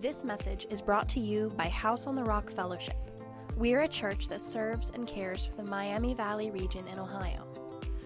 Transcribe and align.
This 0.00 0.22
message 0.22 0.64
is 0.70 0.80
brought 0.80 1.08
to 1.08 1.20
you 1.20 1.52
by 1.56 1.66
House 1.66 2.06
on 2.06 2.14
the 2.14 2.22
Rock 2.22 2.52
Fellowship. 2.52 2.94
We're 3.56 3.80
a 3.80 3.88
church 3.88 4.28
that 4.28 4.40
serves 4.40 4.90
and 4.90 5.08
cares 5.08 5.44
for 5.44 5.56
the 5.56 5.64
Miami 5.64 6.14
Valley 6.14 6.52
region 6.52 6.86
in 6.86 7.00
Ohio. 7.00 7.48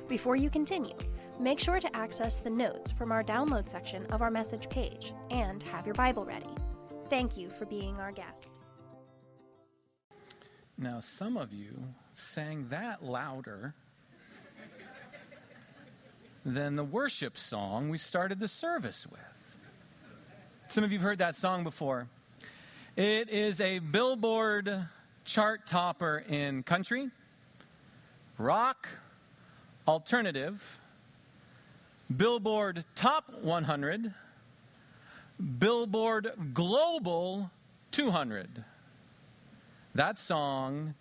Before 0.08 0.34
you 0.34 0.48
continue, 0.48 0.96
make 1.38 1.58
sure 1.58 1.80
to 1.80 1.94
access 1.94 2.40
the 2.40 2.48
notes 2.48 2.90
from 2.92 3.12
our 3.12 3.22
download 3.22 3.68
section 3.68 4.06
of 4.06 4.22
our 4.22 4.30
message 4.30 4.70
page 4.70 5.12
and 5.30 5.62
have 5.64 5.84
your 5.84 5.94
Bible 5.94 6.24
ready. 6.24 6.48
Thank 7.10 7.36
you 7.36 7.50
for 7.50 7.66
being 7.66 7.98
our 7.98 8.11
guest. 8.11 8.59
Now, 10.79 11.00
some 11.00 11.36
of 11.36 11.52
you 11.52 11.88
sang 12.14 12.68
that 12.68 13.04
louder 13.04 13.74
than 16.43 16.77
the 16.77 16.84
worship 16.84 17.36
song 17.36 17.90
we 17.90 17.98
started 17.98 18.40
the 18.40 18.48
service 18.48 19.06
with. 19.06 19.41
Some 20.73 20.84
of 20.84 20.91
you 20.91 20.98
have 21.00 21.04
heard 21.04 21.18
that 21.18 21.36
song 21.36 21.64
before. 21.64 22.09
It 22.96 23.28
is 23.28 23.60
a 23.60 23.78
Billboard 23.78 24.87
chart 25.27 25.66
topper 25.66 26.24
in 26.27 26.62
country, 26.62 27.10
rock, 28.38 28.88
alternative, 29.87 30.79
Billboard 32.16 32.87
Top 32.95 33.43
100, 33.43 34.15
Billboard 35.59 36.32
Global 36.55 37.51
200. 37.91 38.65
That 39.95 40.18
song 40.18 40.95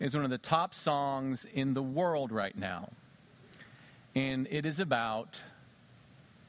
is 0.00 0.14
one 0.14 0.24
of 0.24 0.30
the 0.30 0.38
top 0.38 0.72
songs 0.72 1.44
in 1.52 1.74
the 1.74 1.82
world 1.82 2.32
right 2.32 2.56
now. 2.56 2.88
And 4.14 4.48
it 4.50 4.64
is 4.64 4.80
about 4.80 5.42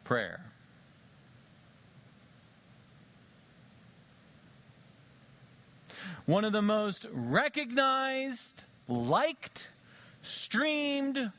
prayer. 0.05 0.48
One 6.25 6.45
of 6.45 6.53
the 6.53 6.61
most 6.61 7.05
recognized, 7.11 8.63
liked, 8.87 9.69
streamed, 10.21 11.31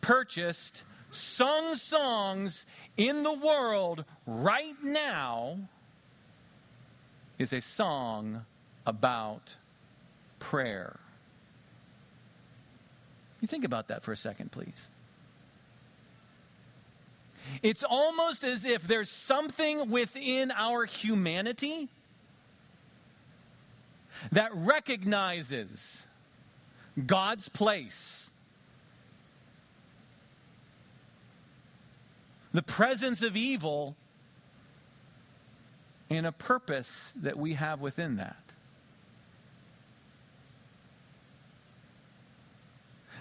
purchased, 0.00 0.82
sung 1.10 1.76
songs 1.76 2.66
in 2.96 3.22
the 3.22 3.32
world 3.32 4.04
right 4.26 4.76
now 4.82 5.58
is 7.38 7.52
a 7.52 7.60
song 7.60 8.44
about 8.86 9.56
prayer. 10.38 11.00
You 13.40 13.48
think 13.48 13.64
about 13.64 13.88
that 13.88 14.02
for 14.02 14.12
a 14.12 14.16
second, 14.16 14.52
please. 14.52 14.88
It's 17.62 17.82
almost 17.82 18.44
as 18.44 18.64
if 18.64 18.86
there's 18.86 19.10
something 19.10 19.90
within 19.90 20.50
our 20.50 20.84
humanity 20.84 21.88
that 24.32 24.50
recognizes 24.54 26.06
God's 27.06 27.48
place, 27.48 28.30
the 32.52 32.62
presence 32.62 33.22
of 33.22 33.36
evil, 33.36 33.96
and 36.10 36.26
a 36.26 36.32
purpose 36.32 37.12
that 37.22 37.38
we 37.38 37.54
have 37.54 37.80
within 37.80 38.16
that. 38.16 38.36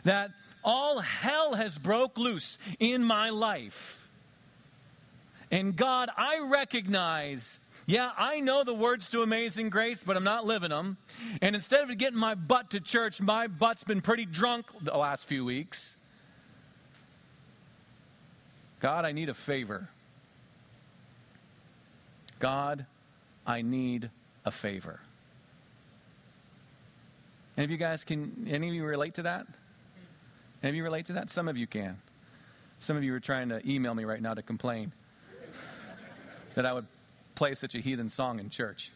That 0.03 0.31
all 0.63 0.99
hell 0.99 1.53
has 1.53 1.77
broke 1.77 2.17
loose 2.17 2.57
in 2.79 3.03
my 3.03 3.29
life. 3.29 4.07
And 5.51 5.75
God, 5.75 6.09
I 6.15 6.39
recognize 6.39 7.59
yeah, 7.89 8.11
I 8.15 8.39
know 8.39 8.63
the 8.63 8.73
words 8.73 9.09
to 9.09 9.23
Amazing 9.23 9.71
Grace, 9.71 10.03
but 10.03 10.15
I'm 10.15 10.23
not 10.23 10.45
living 10.45 10.69
them. 10.69 10.97
And 11.41 11.55
instead 11.55 11.89
of 11.89 11.97
getting 11.97 12.19
my 12.19 12.35
butt 12.35 12.69
to 12.69 12.79
church, 12.79 13.19
my 13.19 13.47
butt's 13.47 13.83
been 13.83 14.01
pretty 14.01 14.25
drunk 14.25 14.67
the 14.79 14.95
last 14.95 15.23
few 15.23 15.43
weeks. 15.43 15.97
God, 18.79 19.05
I 19.05 19.11
need 19.11 19.27
a 19.27 19.33
favor. 19.33 19.89
God, 22.37 22.85
I 23.47 23.63
need 23.63 24.11
a 24.45 24.51
favor. 24.51 24.99
Any 27.57 27.65
of 27.65 27.71
you 27.71 27.77
guys 27.77 28.03
can, 28.03 28.45
any 28.47 28.67
of 28.67 28.75
you 28.75 28.85
relate 28.85 29.15
to 29.15 29.23
that? 29.23 29.47
Any 30.61 30.69
of 30.69 30.75
you 30.75 30.83
relate 30.83 31.07
to 31.07 31.13
that? 31.13 31.31
Some 31.31 31.47
of 31.47 31.57
you 31.57 31.65
can. 31.65 31.97
Some 32.81 32.97
of 32.97 33.03
you 33.03 33.15
are 33.15 33.19
trying 33.19 33.49
to 33.49 33.67
email 33.67 33.95
me 33.95 34.03
right 34.03 34.21
now 34.21 34.35
to 34.35 34.43
complain 34.43 34.91
that 36.53 36.67
I 36.67 36.73
would 36.73 36.85
play 37.39 37.55
such 37.55 37.73
a 37.73 37.79
heathen 37.79 38.09
song 38.09 38.37
in 38.37 38.49
church, 38.49 38.91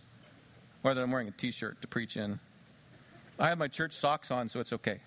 or 0.83 0.93
that 0.93 1.01
I'm 1.01 1.09
wearing 1.11 1.29
a 1.29 1.31
t 1.31 1.49
shirt 1.49 1.81
to 1.81 1.87
preach 1.87 2.17
in. 2.17 2.41
I 3.39 3.47
have 3.47 3.57
my 3.57 3.69
church 3.69 3.93
socks 3.93 4.31
on, 4.31 4.49
so 4.49 4.59
it's 4.59 4.73
okay. 4.73 4.99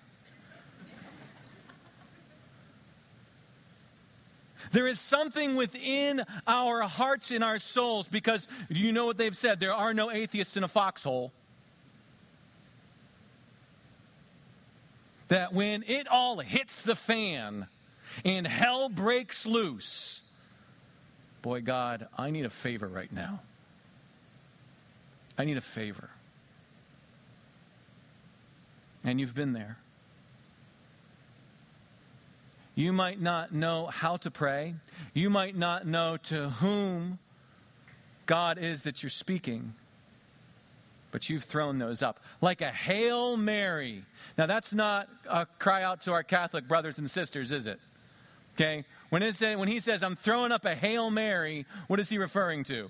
There 4.71 4.87
is 4.87 4.99
something 4.99 5.55
within 5.55 6.23
our 6.47 6.81
hearts 6.81 7.29
and 7.29 7.43
our 7.43 7.59
souls 7.59 8.07
because 8.07 8.47
you 8.69 8.91
know 8.91 9.05
what 9.05 9.19
they've 9.19 9.37
said 9.37 9.59
there 9.59 9.71
are 9.71 9.93
no 9.93 10.09
atheists 10.09 10.57
in 10.57 10.63
a 10.63 10.67
foxhole. 10.67 11.31
That 15.27 15.53
when 15.53 15.83
it 15.83 16.07
all 16.07 16.39
hits 16.39 16.81
the 16.81 16.95
fan 16.95 17.67
and 18.25 18.47
hell 18.47 18.89
breaks 18.89 19.45
loose, 19.45 20.23
Boy, 21.47 21.61
God, 21.61 22.09
I 22.17 22.29
need 22.29 22.43
a 22.43 22.49
favor 22.49 22.89
right 22.89 23.09
now. 23.09 23.39
I 25.37 25.45
need 25.45 25.55
a 25.55 25.61
favor. 25.61 26.09
And 29.05 29.17
you've 29.17 29.33
been 29.33 29.53
there. 29.53 29.77
You 32.75 32.91
might 32.91 33.21
not 33.21 33.53
know 33.53 33.85
how 33.85 34.17
to 34.17 34.29
pray. 34.29 34.75
You 35.13 35.29
might 35.29 35.55
not 35.55 35.87
know 35.87 36.17
to 36.23 36.49
whom 36.49 37.17
God 38.25 38.57
is 38.57 38.81
that 38.81 39.01
you're 39.01 39.09
speaking. 39.09 39.73
But 41.11 41.29
you've 41.29 41.45
thrown 41.45 41.79
those 41.79 42.01
up 42.01 42.19
like 42.41 42.59
a 42.59 42.71
Hail 42.71 43.37
Mary. 43.37 44.03
Now, 44.37 44.47
that's 44.47 44.73
not 44.73 45.07
a 45.29 45.45
cry 45.45 45.83
out 45.83 46.01
to 46.01 46.11
our 46.11 46.23
Catholic 46.23 46.67
brothers 46.67 46.97
and 46.97 47.09
sisters, 47.09 47.53
is 47.53 47.67
it? 47.67 47.79
Okay? 48.55 48.83
When, 49.09 49.23
it 49.23 49.35
say, 49.35 49.55
when 49.55 49.67
he 49.67 49.79
says, 49.79 50.03
I'm 50.03 50.15
throwing 50.15 50.51
up 50.51 50.65
a 50.65 50.75
Hail 50.75 51.09
Mary, 51.09 51.65
what 51.87 51.99
is 51.99 52.09
he 52.09 52.17
referring 52.17 52.63
to? 52.65 52.89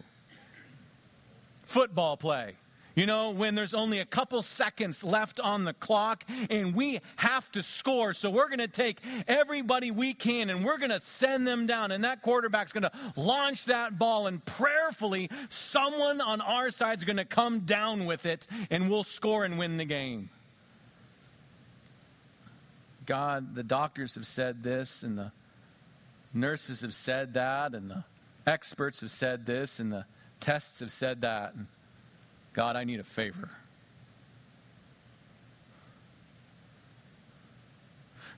Football 1.63 2.17
play. 2.17 2.53
You 2.95 3.05
know, 3.05 3.29
when 3.29 3.53
there's 3.53 3.75
only 3.75 3.99
a 3.99 4.05
couple 4.05 4.41
seconds 4.41 5.03
left 5.03 5.39
on 5.39 5.65
the 5.65 5.73
clock 5.73 6.23
and 6.49 6.73
we 6.73 6.99
have 7.17 7.51
to 7.51 7.61
score, 7.61 8.13
so 8.13 8.31
we're 8.31 8.47
going 8.47 8.57
to 8.57 8.67
take 8.67 8.97
everybody 9.27 9.91
we 9.91 10.15
can 10.15 10.49
and 10.49 10.65
we're 10.65 10.79
going 10.79 10.89
to 10.89 11.01
send 11.01 11.45
them 11.45 11.67
down, 11.67 11.91
and 11.91 12.03
that 12.03 12.23
quarterback's 12.23 12.71
going 12.71 12.81
to 12.81 12.91
launch 13.15 13.65
that 13.65 13.99
ball, 13.99 14.25
and 14.25 14.43
prayerfully, 14.43 15.29
someone 15.49 16.21
on 16.21 16.41
our 16.41 16.71
side 16.71 16.97
is 16.97 17.03
going 17.03 17.17
to 17.17 17.25
come 17.25 17.59
down 17.59 18.07
with 18.07 18.25
it, 18.25 18.47
and 18.71 18.89
we'll 18.89 19.03
score 19.03 19.45
and 19.45 19.59
win 19.59 19.77
the 19.77 19.85
game. 19.85 20.31
God, 23.05 23.53
the 23.53 23.63
doctors 23.63 24.15
have 24.15 24.25
said 24.25 24.63
this, 24.63 25.03
and 25.03 25.19
the 25.19 25.31
nurses 26.33 26.81
have 26.81 26.93
said 26.93 27.33
that, 27.33 27.73
and 27.73 27.89
the 27.89 28.03
experts 28.45 29.01
have 29.01 29.11
said 29.11 29.45
this, 29.45 29.79
and 29.79 29.91
the 29.91 30.05
tests 30.39 30.79
have 30.79 30.91
said 30.91 31.21
that. 31.21 31.53
And 31.55 31.67
God, 32.53 32.75
I 32.75 32.83
need 32.83 32.99
a 32.99 33.03
favor. 33.03 33.49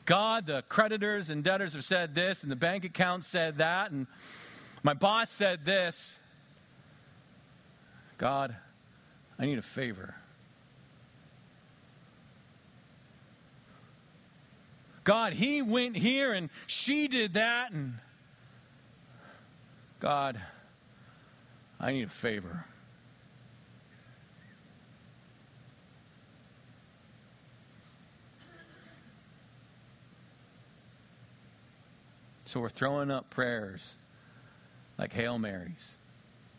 God, 0.05 0.47
the 0.47 0.63
creditors 0.67 1.29
and 1.29 1.43
debtors 1.43 1.73
have 1.73 1.85
said 1.85 2.15
this, 2.15 2.41
and 2.41 2.51
the 2.51 2.55
bank 2.55 2.83
account 2.83 3.23
said 3.23 3.59
that, 3.59 3.91
and 3.91 4.07
my 4.81 4.95
boss 4.95 5.29
said 5.29 5.65
this. 5.65 6.19
God, 8.17 8.55
I 9.37 9.45
need 9.45 9.59
a 9.59 9.61
favor. 9.61 10.15
God, 15.03 15.33
he 15.33 15.61
went 15.61 15.95
here 15.95 16.33
and 16.33 16.49
she 16.67 17.07
did 17.07 17.33
that. 17.33 17.71
And 17.71 17.95
God, 19.99 20.39
I 21.79 21.91
need 21.91 22.07
a 22.07 22.09
favor. 22.09 22.65
So 32.45 32.59
we're 32.59 32.69
throwing 32.69 33.11
up 33.11 33.29
prayers 33.29 33.93
like 34.97 35.13
Hail 35.13 35.37
Marys. 35.37 35.97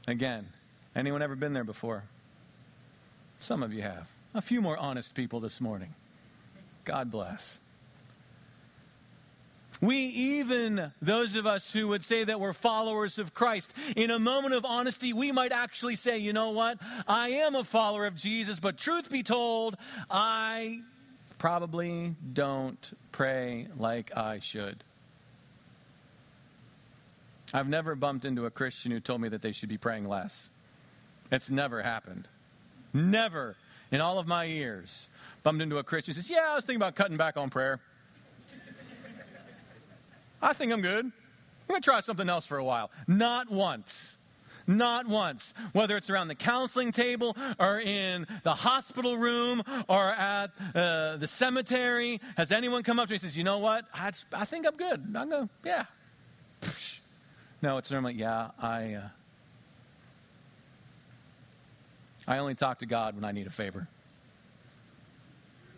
Again, 0.07 0.49
anyone 0.95 1.21
ever 1.21 1.35
been 1.35 1.53
there 1.53 1.65
before? 1.65 2.05
Some 3.41 3.65
of 3.65 3.73
you 3.73 3.83
have. 3.83 4.07
A 4.33 4.41
few 4.41 4.61
more 4.61 4.77
honest 4.77 5.15
people 5.15 5.41
this 5.41 5.61
morning. 5.61 5.97
God 6.85 7.11
bless. 7.11 7.59
We, 9.81 9.97
even 9.97 10.93
those 11.01 11.37
of 11.37 11.47
us 11.47 11.73
who 11.73 11.89
would 11.89 12.05
say 12.05 12.25
that 12.25 12.39
we're 12.39 12.53
followers 12.53 13.19
of 13.19 13.33
Christ, 13.33 13.73
in 13.97 14.11
a 14.11 14.19
moment 14.19 14.53
of 14.53 14.65
honesty, 14.67 15.13
we 15.13 15.33
might 15.33 15.53
actually 15.53 15.97
say, 15.97 16.19
you 16.19 16.35
know 16.35 16.51
what? 16.51 16.79
I 17.09 17.31
am 17.31 17.55
a 17.55 17.65
follower 17.65 18.07
of 18.07 18.15
Jesus, 18.15 18.61
but 18.61 18.77
truth 18.77 19.11
be 19.11 19.23
told, 19.23 19.77
I 20.11 20.83
probably 21.39 22.15
don't 22.33 22.99
pray 23.11 23.69
like 23.79 24.15
I 24.17 24.41
should. 24.41 24.85
I've 27.55 27.69
never 27.69 27.95
bumped 27.95 28.25
into 28.25 28.47
a 28.47 28.51
Christian 28.51 28.93
who 28.93 29.01
told 29.01 29.23
me 29.23 29.29
that 29.31 29.43
they 29.43 29.53
should 29.53 29.71
be 29.71 29.79
praying 29.79 30.07
less. 30.07 30.51
It's 31.33 31.51
never 31.51 31.83
happened. 31.83 32.29
Never 32.93 33.57
in 33.91 34.01
all 34.01 34.19
of 34.19 34.27
my 34.27 34.45
years 34.45 35.09
bumped 35.43 35.63
into 35.63 35.79
a 35.79 35.83
Christian 35.83 36.15
who 36.15 36.21
says, 36.21 36.31
Yeah, 36.31 36.51
I 36.51 36.55
was 36.55 36.65
thinking 36.65 36.79
about 36.79 36.95
cutting 36.95 37.17
back 37.17 37.37
on 37.37 37.51
prayer. 37.51 37.81
I 40.43 40.53
think 40.53 40.73
I'm 40.73 40.81
good. 40.81 41.05
I'm 41.05 41.13
going 41.69 41.81
to 41.81 41.85
try 41.85 42.01
something 42.01 42.29
else 42.29 42.47
for 42.47 42.59
a 42.59 42.65
while. 42.65 42.91
Not 43.07 43.51
once. 43.51 44.17
Not 44.67 45.07
once. 45.07 45.55
Whether 45.73 45.97
it's 45.97 46.11
around 46.11 46.29
the 46.29 46.35
counseling 46.35 46.93
table 46.93 47.37
or 47.59 47.81
in 47.81 48.27
the 48.43 48.55
hospital 48.55 49.17
room 49.17 49.63
or 49.89 50.11
at 50.11 50.51
uh, 50.75 51.17
the 51.17 51.27
cemetery, 51.27 52.21
has 52.37 52.53
anyone 52.53 52.83
come 52.83 52.99
up 52.99 53.09
to 53.09 53.13
me 53.13 53.17
and 53.17 53.23
says, 53.23 53.37
You 53.37 53.45
know 53.45 53.59
what? 53.59 53.85
I, 53.95 54.13
I 54.33 54.45
think 54.45 54.67
I'm 54.67 54.77
good. 54.77 55.15
I'm 55.15 55.29
going, 55.31 55.49
to, 55.49 55.55
Yeah. 55.65 55.85
No, 57.63 57.77
it's 57.77 57.91
normally, 57.91 58.15
Yeah, 58.15 58.51
I. 58.59 58.95
Uh, 58.95 59.09
I 62.31 62.39
only 62.39 62.55
talk 62.55 62.79
to 62.79 62.87
God 62.87 63.17
when 63.17 63.25
I 63.25 63.33
need 63.33 63.49
a 63.49 63.51
favor. 63.51 63.89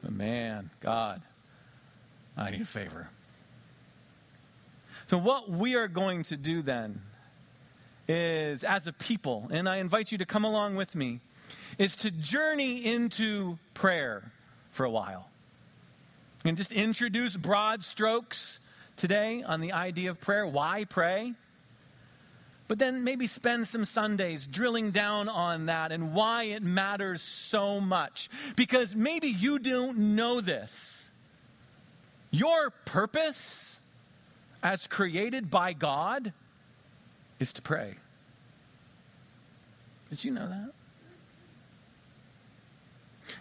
But 0.03 0.13
man, 0.13 0.71
God, 0.81 1.23
I 2.37 2.51
need 2.51 2.61
a 2.61 2.67
favor. 2.67 3.09
So, 5.13 5.19
what 5.19 5.51
we 5.51 5.75
are 5.75 5.89
going 5.89 6.23
to 6.23 6.39
do 6.39 6.63
then 6.63 7.03
is, 8.09 8.65
as 8.65 8.87
a 8.87 8.95
people, 8.95 9.47
and 9.51 9.69
I 9.69 9.77
invite 9.77 10.11
you 10.11 10.17
to 10.17 10.25
come 10.25 10.43
along 10.43 10.77
with 10.77 10.95
me, 10.95 11.21
is 11.77 11.97
to 11.97 12.11
journey 12.11 12.83
into 12.83 13.59
prayer 13.75 14.33
for 14.71 14.87
a 14.87 14.91
while. 14.91 15.29
And 16.47 16.57
just 16.57 16.73
introduce 16.73 17.37
broad 17.37 17.85
strokes 17.85 18.59
today 18.97 19.43
on 19.43 19.61
the 19.61 19.73
idea 19.73 20.09
of 20.09 20.19
prayer. 20.19 20.47
Why 20.47 20.85
pray? 20.85 21.35
But 22.67 22.79
then 22.79 23.05
maybe 23.05 23.27
spend 23.27 23.69
some 23.69 23.85
Sundays 23.85 24.47
drilling 24.47 24.93
down 24.93 25.29
on 25.29 25.67
that 25.67 25.93
and 25.93 26.15
why 26.15 26.45
it 26.45 26.63
matters 26.63 27.21
so 27.21 27.81
much. 27.81 28.31
Because 28.57 28.97
maybe 28.97 29.29
you 29.29 29.59
don't 29.59 30.17
know 30.17 30.41
this. 30.41 31.07
Your 32.31 32.71
purpose 32.87 33.72
as 34.63 34.87
created 34.87 35.51
by 35.51 35.73
God 35.73 36.33
is 37.39 37.53
to 37.55 37.63
pray. 37.63 37.95
Did 40.11 40.25
you 40.25 40.31
know 40.31 40.49
that? 40.49 40.73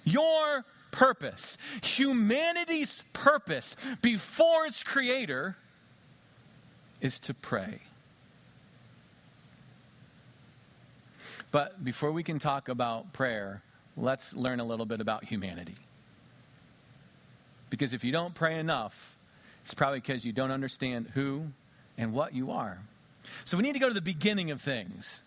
Your 0.03 0.65
purpose, 0.91 1.57
humanity's 1.83 3.03
purpose 3.13 3.75
before 4.01 4.65
its 4.65 4.83
creator, 4.83 5.57
is 7.01 7.19
to 7.19 7.33
pray. 7.33 7.79
But 11.51 11.83
before 11.83 12.11
we 12.11 12.23
can 12.23 12.39
talk 12.39 12.69
about 12.69 13.11
prayer, 13.11 13.61
let's 13.97 14.33
learn 14.33 14.59
a 14.59 14.63
little 14.63 14.85
bit 14.85 15.01
about 15.01 15.25
humanity. 15.25 15.75
Because 17.69 17.93
if 17.93 18.03
you 18.03 18.11
don't 18.11 18.33
pray 18.33 18.59
enough, 18.59 19.17
it's 19.63 19.73
probably 19.73 19.99
because 19.99 20.25
you 20.25 20.33
don't 20.33 20.51
understand 20.51 21.07
who 21.13 21.47
and 21.97 22.13
what 22.13 22.33
you 22.33 22.51
are. 22.51 22.79
So 23.45 23.57
we 23.57 23.63
need 23.63 23.73
to 23.73 23.79
go 23.79 23.87
to 23.87 23.93
the 23.93 24.01
beginning 24.01 24.51
of 24.51 24.61
things. 24.61 25.21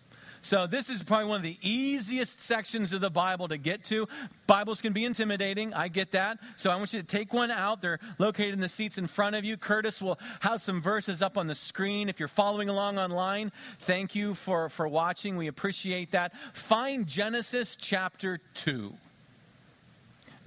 So, 0.45 0.67
this 0.67 0.91
is 0.91 1.01
probably 1.01 1.25
one 1.25 1.37
of 1.37 1.41
the 1.41 1.57
easiest 1.63 2.39
sections 2.39 2.93
of 2.93 3.01
the 3.01 3.09
Bible 3.09 3.47
to 3.47 3.57
get 3.57 3.83
to. 3.85 4.07
Bibles 4.45 4.79
can 4.79 4.93
be 4.93 5.03
intimidating. 5.03 5.73
I 5.73 5.87
get 5.87 6.11
that. 6.11 6.37
So, 6.55 6.69
I 6.69 6.75
want 6.75 6.93
you 6.93 7.01
to 7.01 7.07
take 7.07 7.33
one 7.33 7.49
out. 7.49 7.81
They're 7.81 7.97
located 8.19 8.53
in 8.53 8.59
the 8.59 8.69
seats 8.69 8.99
in 8.99 9.07
front 9.07 9.35
of 9.35 9.43
you. 9.43 9.57
Curtis 9.57 10.03
will 10.03 10.19
have 10.41 10.61
some 10.61 10.83
verses 10.83 11.23
up 11.23 11.35
on 11.35 11.47
the 11.47 11.55
screen. 11.55 12.09
If 12.09 12.19
you're 12.19 12.27
following 12.27 12.69
along 12.69 12.99
online, 12.99 13.51
thank 13.79 14.13
you 14.13 14.35
for, 14.35 14.69
for 14.69 14.87
watching. 14.87 15.35
We 15.35 15.47
appreciate 15.47 16.11
that. 16.11 16.31
Find 16.53 17.07
Genesis 17.07 17.75
chapter 17.75 18.39
2. 18.53 18.93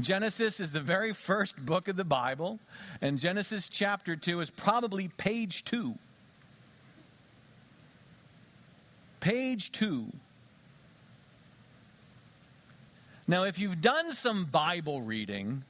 Genesis 0.01 0.61
is 0.61 0.73
the 0.73 0.81
very 0.81 1.13
first 1.13 1.57
book 1.57 1.89
of 1.89 1.97
the 1.97 2.05
Bible, 2.05 2.61
and 3.01 3.19
Genesis 3.19 3.69
chapter 3.69 4.15
2 4.17 4.41
is 4.41 4.51
probably 4.51 5.09
page 5.09 5.65
2 5.65 5.99
Page 9.21 9.73
two. 9.73 10.13
Now, 13.27 13.45
if 13.45 13.59
you've 13.59 13.81
done 13.81 14.13
some 14.13 14.47
Bible 14.47 15.03
reading, 15.03 15.65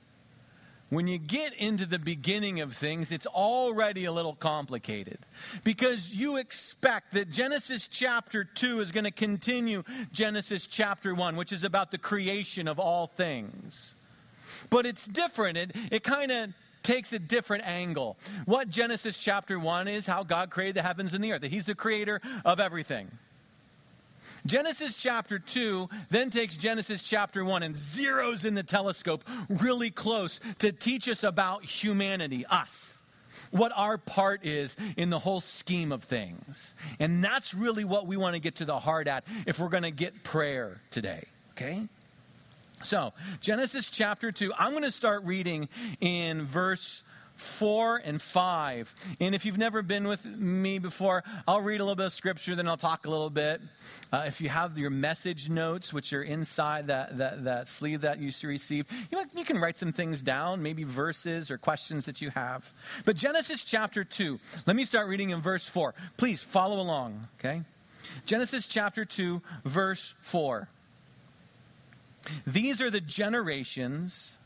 when 0.91 1.09
you 1.09 1.19
get 1.19 1.55
into 1.55 1.87
the 1.87 1.99
beginning 1.99 2.61
of 2.61 2.73
things, 2.73 3.11
it's 3.11 3.27
already 3.27 4.05
a 4.05 4.13
little 4.13 4.35
complicated 4.35 5.19
because 5.65 6.15
you 6.15 6.37
expect 6.37 7.15
that 7.15 7.31
Genesis 7.31 7.89
chapter 7.89 8.45
2 8.45 8.81
is 8.81 8.93
going 8.93 9.05
to 9.05 9.11
continue 9.11 9.83
Genesis 10.13 10.67
chapter 10.67 11.15
1, 11.15 11.37
which 11.37 11.53
is 11.53 11.65
about 11.65 11.91
the 11.91 11.99
creation 11.99 12.69
of 12.69 12.79
all 12.79 13.07
things. 13.07 13.97
But 14.71 14.87
it's 14.87 15.07
different. 15.07 15.57
It, 15.57 15.77
it 15.91 16.05
kind 16.05 16.31
of 16.31 16.51
takes 16.83 17.13
a 17.13 17.19
different 17.19 17.65
angle. 17.67 18.17
What 18.47 18.71
Genesis 18.71 19.19
chapter 19.19 19.59
1 19.59 19.89
is 19.89 20.07
how 20.07 20.23
God 20.23 20.51
created 20.51 20.77
the 20.77 20.83
heavens 20.83 21.15
and 21.15 21.23
the 21.23 21.33
earth, 21.33 21.43
that 21.43 21.51
He's 21.51 21.67
the 21.67 21.75
creator 21.75 22.21
of 22.45 22.61
everything. 22.61 23.11
Genesis 24.47 24.97
chapter 24.97 25.39
2 25.39 25.89
then 26.11 26.31
takes 26.31 26.57
Genesis 26.57 27.03
chapter 27.03 27.45
1 27.45 27.63
and 27.63 27.75
zeroes 27.75 28.45
in 28.45 28.55
the 28.55 28.63
telescope 28.63 29.25
really 29.49 29.91
close 29.91 30.41
to 30.59 30.73
teach 30.73 31.09
us 31.09 31.25
about 31.25 31.65
humanity, 31.65 32.47
us, 32.47 33.03
what 33.51 33.73
our 33.75 33.99
part 33.99 34.45
is 34.45 34.77
in 34.97 35.11
the 35.11 35.19
whole 35.19 35.41
scheme 35.41 35.93
of 35.93 36.05
things. 36.05 36.75
And 36.99 37.23
that's 37.23 37.55
really 37.55 37.85
what 37.85 38.07
we 38.07 38.17
want 38.17 38.35
to 38.35 38.41
get 38.41 38.57
to 38.57 38.65
the 38.65 38.79
heart 38.79 39.09
at 39.09 39.25
if 39.47 39.59
we're 39.59 39.69
going 39.69 39.83
to 39.83 39.91
get 39.91 40.23
prayer 40.23 40.81
today, 40.91 41.25
okay? 41.53 41.89
So, 42.83 43.13
Genesis 43.41 43.91
chapter 43.91 44.31
2, 44.31 44.53
I'm 44.57 44.71
going 44.71 44.85
to 44.85 44.93
start 44.93 45.25
reading 45.25 45.69
in 46.01 46.47
verse 46.47 47.03
4 47.35 48.03
and 48.05 48.23
5. 48.23 48.95
And 49.21 49.35
if 49.35 49.45
you've 49.45 49.59
never 49.59 49.83
been 49.83 50.07
with 50.07 50.25
me 50.25 50.79
before, 50.79 51.25
I'll 51.47 51.61
read 51.61 51.81
a 51.81 51.85
little 51.85 51.97
bit 51.97 52.07
of 52.07 52.13
scripture, 52.13 52.55
then 52.55 52.69
I'll 52.69 52.77
talk 52.77 53.07
a 53.07 53.11
little 53.11 53.31
bit. 53.31 53.61
Uh, 54.13 54.25
if 54.27 54.41
you 54.41 54.49
have 54.49 54.79
your 54.79 54.91
message 54.91 55.49
notes, 55.49 55.93
which 55.93 56.13
are 56.13 56.23
inside 56.23 56.87
that, 56.89 57.19
that, 57.19 57.45
that 57.45 57.69
sleeve 57.69 58.03
that 58.03 58.21
you 58.21 58.33
received, 58.45 58.91
you, 59.11 59.25
you 59.35 59.45
can 59.45 59.59
write 59.59 59.77
some 59.77 59.93
things 59.93 60.23
down, 60.23 60.63
maybe 60.63 60.85
verses 60.85 61.51
or 61.51 61.59
questions 61.59 62.07
that 62.07 62.21
you 62.21 62.31
have. 62.31 62.73
But 63.05 63.17
Genesis 63.17 63.65
chapter 63.65 64.05
2, 64.05 64.39
let 64.67 64.77
me 64.77 64.85
start 64.85 65.09
reading 65.09 65.31
in 65.31 65.41
verse 65.41 65.67
4. 65.67 65.95
Please 66.17 66.43
follow 66.43 66.81
along, 66.81 67.29
okay? 67.39 67.63
Genesis 68.27 68.67
chapter 68.67 69.05
2, 69.05 69.43
verse 69.65 70.15
4. 70.23 70.69
These 72.47 72.81
are 72.81 72.91
the 72.91 73.01
generations 73.01 74.37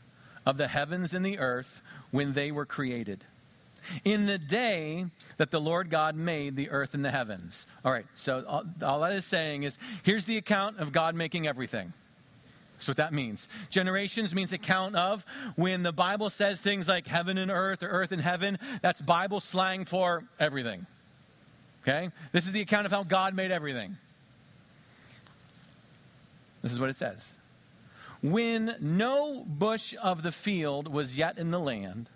of 0.45 0.57
the 0.57 0.67
heavens 0.67 1.13
and 1.13 1.25
the 1.25 1.39
earth 1.39 1.81
when 2.11 2.33
they 2.33 2.51
were 2.51 2.65
created. 2.65 3.23
In 4.05 4.25
the 4.25 4.37
day 4.37 5.05
that 5.37 5.51
the 5.51 5.59
Lord 5.59 5.89
God 5.89 6.15
made 6.15 6.55
the 6.55 6.69
earth 6.69 6.93
and 6.93 7.03
the 7.03 7.11
heavens. 7.11 7.67
All 7.83 7.91
right, 7.91 8.05
so 8.15 8.43
all, 8.47 8.63
all 8.81 8.99
that 9.01 9.13
is 9.13 9.25
saying 9.25 9.63
is 9.63 9.77
here's 10.03 10.25
the 10.25 10.37
account 10.37 10.79
of 10.79 10.91
God 10.91 11.15
making 11.15 11.47
everything. 11.47 11.91
That's 12.75 12.87
what 12.87 12.97
that 12.97 13.13
means. 13.13 13.47
Generations 13.69 14.33
means 14.33 14.51
account 14.51 14.95
of. 14.95 15.25
When 15.55 15.83
the 15.83 15.93
Bible 15.93 16.29
says 16.29 16.59
things 16.59 16.87
like 16.87 17.07
heaven 17.07 17.37
and 17.37 17.51
earth 17.51 17.83
or 17.83 17.87
earth 17.87 18.11
and 18.11 18.21
heaven, 18.21 18.57
that's 18.81 19.01
Bible 19.01 19.39
slang 19.39 19.85
for 19.85 20.23
everything. 20.39 20.85
Okay? 21.83 22.09
This 22.31 22.45
is 22.45 22.51
the 22.51 22.61
account 22.61 22.85
of 22.85 22.91
how 22.91 23.03
God 23.03 23.35
made 23.35 23.51
everything. 23.51 23.97
This 26.61 26.71
is 26.71 26.79
what 26.79 26.89
it 26.89 26.95
says 26.95 27.35
when 28.23 28.75
no 28.79 29.43
bush 29.45 29.93
of 30.01 30.23
the 30.23 30.31
field 30.31 30.91
was 30.91 31.17
yet 31.17 31.37
in 31.37 31.51
the 31.51 31.59
land, 31.59 32.09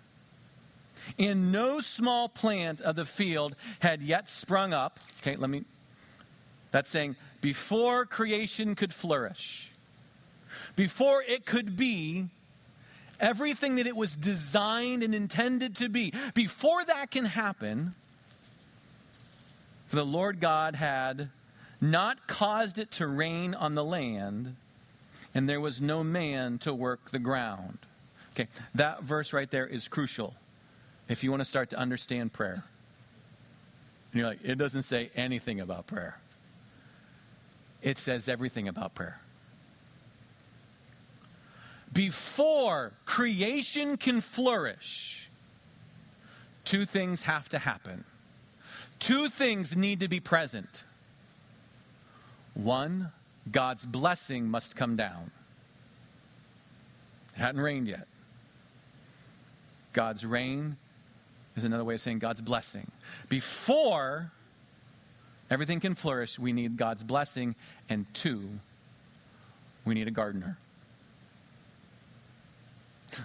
and 1.18 1.52
no 1.52 1.80
small 1.80 2.28
plant 2.28 2.80
of 2.80 2.96
the 2.96 3.04
field 3.04 3.54
had 3.80 4.02
yet 4.02 4.28
sprung 4.28 4.72
up. 4.72 4.98
Okay, 5.20 5.36
let 5.36 5.50
me. 5.50 5.64
That's 6.70 6.90
saying 6.90 7.16
before 7.40 8.06
creation 8.06 8.74
could 8.74 8.92
flourish, 8.92 9.70
before 10.76 11.22
it 11.22 11.44
could 11.44 11.76
be 11.76 12.28
everything 13.20 13.76
that 13.76 13.86
it 13.86 13.96
was 13.96 14.16
designed 14.16 15.02
and 15.02 15.14
intended 15.14 15.76
to 15.76 15.88
be, 15.88 16.12
before 16.34 16.84
that 16.84 17.10
can 17.10 17.26
happen, 17.26 17.94
the 19.90 20.04
Lord 20.04 20.40
God 20.40 20.74
had 20.74 21.28
not 21.80 22.26
caused 22.26 22.78
it 22.78 22.90
to 22.92 23.06
rain 23.06 23.54
on 23.54 23.74
the 23.74 23.84
land 23.84 24.56
and 25.34 25.48
there 25.48 25.60
was 25.60 25.80
no 25.80 26.02
man 26.02 26.58
to 26.58 26.74
work 26.74 27.10
the 27.10 27.18
ground. 27.18 27.78
Okay, 28.32 28.48
that 28.74 29.02
verse 29.02 29.32
right 29.32 29.50
there 29.50 29.66
is 29.66 29.88
crucial. 29.88 30.34
if 31.08 31.24
you 31.24 31.30
want 31.30 31.40
to 31.40 31.46
start 31.46 31.70
to 31.70 31.78
understand 31.78 32.32
prayer. 32.32 32.62
And 34.12 34.20
you're 34.20 34.28
like, 34.28 34.40
it 34.44 34.56
doesn't 34.56 34.82
say 34.82 35.10
anything 35.16 35.60
about 35.60 35.86
prayer. 35.86 36.18
It 37.82 37.98
says 37.98 38.28
everything 38.28 38.68
about 38.68 38.94
prayer. 38.94 39.20
Before 41.92 42.92
creation 43.06 43.96
can 43.96 44.20
flourish, 44.20 45.30
two 46.64 46.84
things 46.84 47.22
have 47.22 47.48
to 47.48 47.58
happen. 47.58 48.04
Two 48.98 49.28
things 49.28 49.76
need 49.76 50.00
to 50.00 50.08
be 50.08 50.20
present. 50.20 50.84
One, 52.54 53.12
God's 53.50 53.86
blessing 53.86 54.48
must 54.48 54.76
come 54.76 54.96
down. 54.96 55.30
It 57.34 57.40
hadn't 57.40 57.60
rained 57.60 57.88
yet. 57.88 58.06
God's 59.92 60.24
rain 60.24 60.76
is 61.56 61.64
another 61.64 61.84
way 61.84 61.94
of 61.94 62.00
saying 62.00 62.18
God's 62.18 62.40
blessing. 62.40 62.90
Before 63.28 64.30
everything 65.50 65.80
can 65.80 65.94
flourish, 65.94 66.38
we 66.38 66.52
need 66.52 66.76
God's 66.76 67.02
blessing. 67.02 67.54
And 67.88 68.06
two, 68.14 68.48
we 69.84 69.94
need 69.94 70.08
a 70.08 70.12
gardener. 70.12 70.58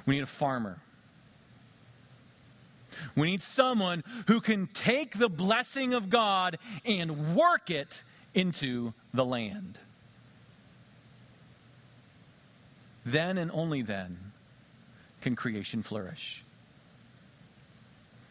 We 0.06 0.16
need 0.16 0.24
a 0.24 0.28
farmer. 0.28 0.80
We 3.16 3.28
need 3.28 3.42
someone 3.42 4.04
who 4.28 4.40
can 4.40 4.68
take 4.68 5.18
the 5.18 5.30
blessing 5.30 5.94
of 5.94 6.10
God 6.10 6.58
and 6.86 7.36
work 7.36 7.70
it 7.70 8.04
into 8.34 8.94
the 9.14 9.26
land. 9.26 9.78
Then 13.06 13.38
and 13.38 13.52
only 13.54 13.82
then 13.82 14.18
can 15.22 15.36
creation 15.36 15.84
flourish. 15.84 16.44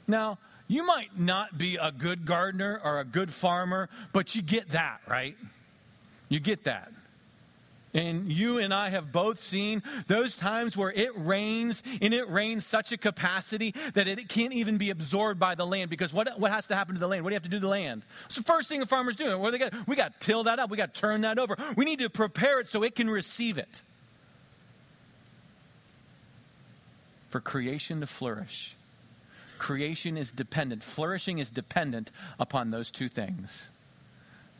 Now, 0.07 0.39
you 0.69 0.87
might 0.87 1.19
not 1.19 1.57
be 1.57 1.77
a 1.77 1.93
good 1.93 2.25
gardener 2.25 2.81
or 2.83 3.01
a 3.01 3.05
good 3.05 3.33
farmer, 3.33 3.89
but 4.13 4.35
you 4.35 4.43
get 4.43 4.71
that, 4.71 5.01
right? 5.07 5.37
You 6.29 6.41
get 6.41 6.65
that. 6.65 6.93
And 7.95 8.33
you 8.33 8.59
and 8.59 8.73
I 8.73 8.89
have 8.89 9.13
both 9.13 9.39
seen 9.39 9.83
those 10.07 10.35
times 10.35 10.77
where 10.77 10.91
it 10.91 11.11
rains 11.15 11.83
and 12.01 12.15
it 12.15 12.29
rains 12.31 12.65
such 12.65 12.91
a 12.91 12.97
capacity 12.97 13.75
that 13.93 14.09
it 14.09 14.31
can't 14.31 14.55
even 14.55 14.79
be 14.79 14.89
absorbed 14.89 15.39
by 15.39 15.55
the 15.55 15.67
land. 15.67 15.91
Because 15.91 16.13
what, 16.13 16.41
what 16.41 16.51
has 16.51 16.69
to 16.69 16.75
happen 16.75 16.95
to 16.95 17.01
the 17.01 17.09
land? 17.09 17.23
What 17.23 17.31
do 17.31 17.35
you 17.35 17.37
have 17.37 17.43
to 17.43 17.51
do 17.51 17.59
to 17.59 17.61
the 17.61 17.69
land? 17.69 18.03
It's 18.27 18.37
the 18.37 18.43
first 18.43 18.71
thing 18.71 18.81
a 18.81 18.87
farmer's 18.87 19.17
doing. 19.17 19.39
What 19.39 19.51
they 19.51 19.59
got? 19.59 19.75
We 19.87 19.95
got 19.95 20.19
to 20.19 20.27
till 20.27 20.45
that 20.45 20.59
up. 20.59 20.71
We 20.71 20.79
got 20.79 20.95
to 20.95 21.01
turn 21.01 21.21
that 21.21 21.39
over. 21.39 21.55
We 21.77 21.85
need 21.85 21.99
to 21.99 22.09
prepare 22.09 22.61
it 22.61 22.69
so 22.69 22.83
it 22.83 22.95
can 22.95 23.11
receive 23.11 23.59
it. 23.59 23.83
For 27.33 27.41
creation 27.41 28.01
to 28.01 28.07
flourish, 28.07 28.77
creation 29.57 30.19
is 30.19 30.31
dependent, 30.31 30.85
flourishing 30.85 31.39
is 31.39 31.51
dependent 31.51 32.13
upon 32.39 32.71
those 32.71 32.91
two 32.91 33.09
things 33.09 33.71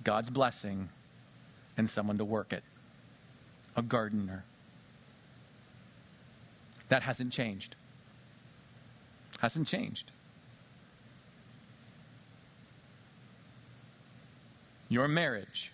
God's 0.03 0.31
blessing 0.31 0.89
and 1.77 1.91
someone 1.91 2.17
to 2.17 2.25
work 2.25 2.51
it 2.55 2.65
a 3.77 3.83
gardener. 3.83 4.45
That 6.89 7.03
hasn't 7.03 7.31
changed. 7.31 7.75
Hasn't 9.41 9.69
changed. 9.69 10.11
Your 14.89 15.09
marriage, 15.09 15.73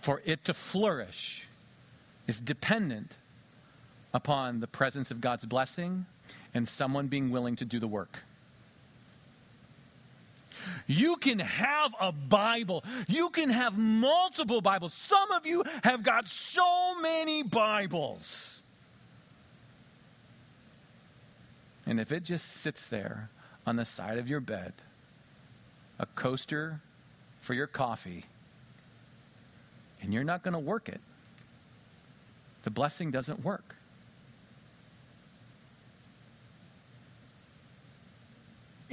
for 0.00 0.20
it 0.24 0.44
to 0.46 0.54
flourish, 0.54 1.46
is 2.26 2.40
dependent 2.40 3.16
upon 4.14 4.60
the 4.60 4.66
presence 4.68 5.10
of 5.10 5.20
God's 5.20 5.44
blessing 5.44 6.06
and 6.54 6.66
someone 6.68 7.08
being 7.08 7.30
willing 7.30 7.56
to 7.56 7.64
do 7.64 7.80
the 7.80 7.88
work. 7.88 8.20
You 10.86 11.16
can 11.16 11.40
have 11.40 11.92
a 12.00 12.12
Bible. 12.12 12.84
You 13.08 13.28
can 13.28 13.50
have 13.50 13.76
multiple 13.76 14.60
Bibles. 14.60 14.94
Some 14.94 15.32
of 15.32 15.46
you 15.46 15.64
have 15.82 16.02
got 16.02 16.28
so 16.28 17.00
many 17.00 17.42
Bibles. 17.42 18.62
And 21.84 22.00
if 22.00 22.12
it 22.12 22.22
just 22.22 22.46
sits 22.46 22.86
there 22.86 23.28
on 23.66 23.76
the 23.76 23.84
side 23.84 24.16
of 24.16 24.30
your 24.30 24.40
bed, 24.40 24.72
a 25.98 26.06
coaster 26.06 26.80
for 27.40 27.52
your 27.52 27.66
coffee, 27.66 28.24
and 30.00 30.14
you're 30.14 30.24
not 30.24 30.42
going 30.42 30.54
to 30.54 30.58
work 30.58 30.88
it, 30.88 31.00
the 32.62 32.70
blessing 32.70 33.10
doesn't 33.10 33.44
work. 33.44 33.76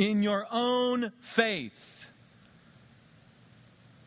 In 0.02 0.24
your 0.24 0.48
own 0.50 1.12
faith, 1.22 2.10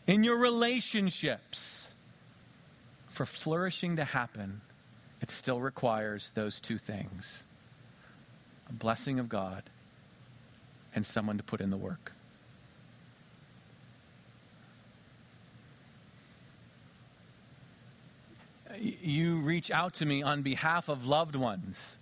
in 0.08 0.24
your 0.24 0.36
relationships. 0.36 1.92
For 3.06 3.24
flourishing 3.24 3.94
to 3.94 4.04
happen, 4.04 4.60
it 5.20 5.30
still 5.30 5.60
requires 5.60 6.30
those 6.30 6.60
two 6.60 6.78
things 6.78 7.44
a 8.68 8.72
blessing 8.72 9.20
of 9.20 9.28
God 9.28 9.62
and 10.96 11.06
someone 11.06 11.36
to 11.36 11.44
put 11.44 11.60
in 11.60 11.70
the 11.70 11.76
work. 11.76 12.10
You 18.76 19.42
reach 19.42 19.70
out 19.70 19.94
to 19.94 20.06
me 20.06 20.24
on 20.24 20.42
behalf 20.42 20.88
of 20.88 21.06
loved 21.06 21.36
ones 21.36 21.98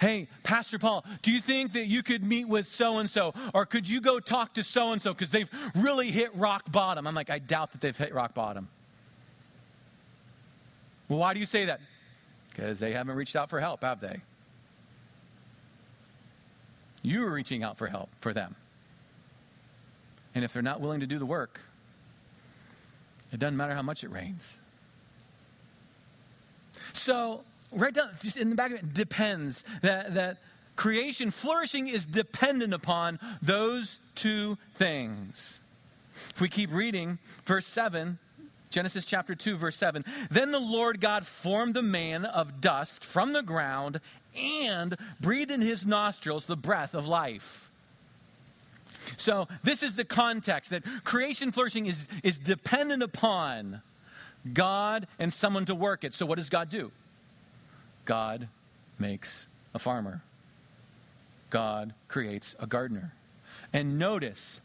Hey, 0.00 0.28
Pastor 0.44 0.78
Paul, 0.78 1.04
do 1.22 1.32
you 1.32 1.40
think 1.40 1.72
that 1.72 1.86
you 1.86 2.02
could 2.02 2.22
meet 2.22 2.46
with 2.46 2.68
so 2.68 2.98
and 2.98 3.10
so? 3.10 3.34
Or 3.52 3.66
could 3.66 3.88
you 3.88 4.00
go 4.00 4.20
talk 4.20 4.54
to 4.54 4.62
so 4.62 4.92
and 4.92 5.02
so 5.02 5.12
because 5.12 5.30
they've 5.30 5.50
really 5.74 6.10
hit 6.10 6.34
rock 6.36 6.70
bottom? 6.70 7.06
I'm 7.06 7.14
like, 7.14 7.30
I 7.30 7.40
doubt 7.40 7.72
that 7.72 7.80
they've 7.80 7.96
hit 7.96 8.14
rock 8.14 8.32
bottom. 8.32 8.68
Well, 11.08 11.18
why 11.18 11.34
do 11.34 11.40
you 11.40 11.46
say 11.46 11.64
that? 11.64 11.80
Because 12.50 12.78
they 12.78 12.92
haven't 12.92 13.16
reached 13.16 13.34
out 13.34 13.50
for 13.50 13.58
help, 13.58 13.82
have 13.82 14.00
they? 14.00 14.20
You 17.02 17.24
are 17.26 17.30
reaching 17.30 17.62
out 17.62 17.78
for 17.78 17.86
help 17.86 18.10
for 18.20 18.32
them. 18.32 18.54
And 20.34 20.44
if 20.44 20.52
they're 20.52 20.62
not 20.62 20.80
willing 20.80 21.00
to 21.00 21.06
do 21.06 21.18
the 21.18 21.26
work, 21.26 21.60
it 23.32 23.40
doesn't 23.40 23.56
matter 23.56 23.74
how 23.74 23.82
much 23.82 24.04
it 24.04 24.10
rains. 24.10 24.58
So, 26.92 27.42
right 27.72 27.92
down, 27.92 28.10
just 28.20 28.36
in 28.36 28.50
the 28.50 28.56
back 28.56 28.72
of 28.72 28.78
it, 28.78 28.94
depends. 28.94 29.64
That, 29.82 30.14
that 30.14 30.38
creation, 30.76 31.30
flourishing 31.30 31.88
is 31.88 32.06
dependent 32.06 32.74
upon 32.74 33.18
those 33.42 34.00
two 34.14 34.58
things. 34.76 35.60
If 36.30 36.40
we 36.40 36.48
keep 36.48 36.72
reading, 36.72 37.18
verse 37.44 37.66
7, 37.66 38.18
Genesis 38.70 39.04
chapter 39.04 39.34
2, 39.34 39.56
verse 39.56 39.76
7. 39.76 40.04
Then 40.30 40.50
the 40.50 40.60
Lord 40.60 41.00
God 41.00 41.26
formed 41.26 41.74
the 41.74 41.82
man 41.82 42.24
of 42.24 42.60
dust 42.60 43.04
from 43.04 43.32
the 43.32 43.42
ground 43.42 44.00
and 44.36 44.96
breathed 45.20 45.50
in 45.50 45.60
his 45.60 45.86
nostrils 45.86 46.46
the 46.46 46.56
breath 46.56 46.94
of 46.94 47.08
life. 47.08 47.70
So, 49.16 49.48
this 49.62 49.82
is 49.82 49.94
the 49.94 50.04
context 50.04 50.70
that 50.70 50.84
creation 51.04 51.50
flourishing 51.50 51.86
is, 51.86 52.08
is 52.22 52.38
dependent 52.38 53.02
upon 53.02 53.80
God 54.52 55.06
and 55.18 55.32
someone 55.32 55.64
to 55.64 55.74
work 55.74 56.04
it. 56.04 56.12
So, 56.14 56.26
what 56.26 56.36
does 56.36 56.50
God 56.50 56.68
do? 56.68 56.92
God 58.08 58.48
makes 58.98 59.46
a 59.74 59.78
farmer, 59.78 60.22
God 61.50 61.92
creates 62.08 62.56
a 62.58 62.66
gardener. 62.66 63.12
And 63.70 63.98
notice, 63.98 64.62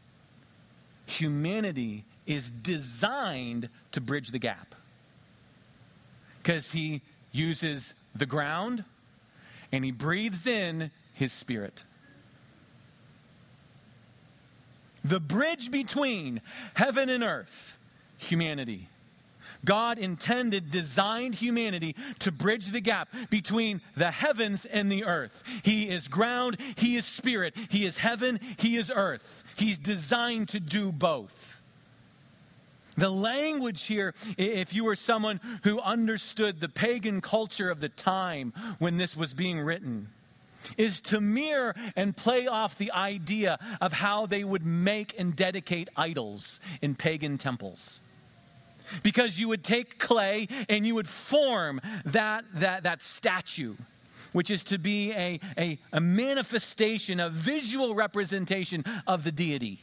humanity 1.05 2.05
is 2.25 2.49
designed 2.49 3.67
to 3.91 3.99
bridge 3.99 4.31
the 4.31 4.39
gap 4.39 4.75
because 6.37 6.71
he 6.71 7.01
uses 7.33 7.93
the 8.15 8.25
ground 8.25 8.85
and 9.73 9.83
he 9.83 9.91
breathes 9.91 10.47
in 10.47 10.89
his 11.11 11.33
spirit. 11.33 11.83
The 15.03 15.19
bridge 15.19 15.69
between 15.69 16.39
heaven 16.75 17.09
and 17.09 17.25
earth, 17.25 17.77
humanity. 18.17 18.87
God 19.65 19.97
intended, 19.97 20.71
designed 20.71 21.35
humanity 21.35 21.95
to 22.19 22.31
bridge 22.31 22.71
the 22.71 22.81
gap 22.81 23.09
between 23.29 23.81
the 23.95 24.11
heavens 24.11 24.65
and 24.65 24.91
the 24.91 25.05
earth. 25.05 25.43
He 25.63 25.89
is 25.89 26.07
ground, 26.07 26.57
He 26.75 26.97
is 26.97 27.05
spirit. 27.05 27.55
He 27.69 27.85
is 27.85 27.97
heaven, 27.97 28.39
He 28.57 28.77
is 28.77 28.91
earth. 28.93 29.43
He's 29.55 29.77
designed 29.77 30.49
to 30.49 30.59
do 30.59 30.91
both. 30.91 31.61
The 32.95 33.09
language 33.09 33.85
here, 33.85 34.13
if 34.37 34.73
you 34.73 34.83
were 34.83 34.95
someone 34.95 35.39
who 35.63 35.79
understood 35.79 36.59
the 36.59 36.69
pagan 36.69 37.21
culture 37.21 37.71
of 37.71 37.79
the 37.79 37.89
time 37.89 38.53
when 38.77 38.97
this 38.97 39.17
was 39.17 39.33
being 39.33 39.59
written, 39.59 40.09
is 40.77 41.01
to 41.01 41.19
mirror 41.19 41.75
and 41.95 42.15
play 42.15 42.47
off 42.47 42.77
the 42.77 42.91
idea 42.91 43.57
of 43.81 43.93
how 43.93 44.27
they 44.27 44.43
would 44.43 44.65
make 44.65 45.17
and 45.19 45.35
dedicate 45.35 45.89
idols 45.97 46.59
in 46.81 46.95
pagan 46.95 47.37
temples 47.37 47.99
because 49.01 49.39
you 49.39 49.47
would 49.47 49.63
take 49.63 49.99
clay 49.99 50.47
and 50.69 50.85
you 50.85 50.95
would 50.95 51.07
form 51.07 51.81
that, 52.05 52.45
that, 52.53 52.83
that 52.83 53.01
statue. 53.01 53.75
which 54.33 54.49
is 54.49 54.63
to 54.63 54.77
be 54.77 55.13
a, 55.13 55.39
a, 55.57 55.79
a 55.93 56.01
manifestation, 56.01 57.19
a 57.19 57.29
visual 57.29 57.95
representation 57.95 58.83
of 59.07 59.23
the 59.23 59.31
deity. 59.31 59.79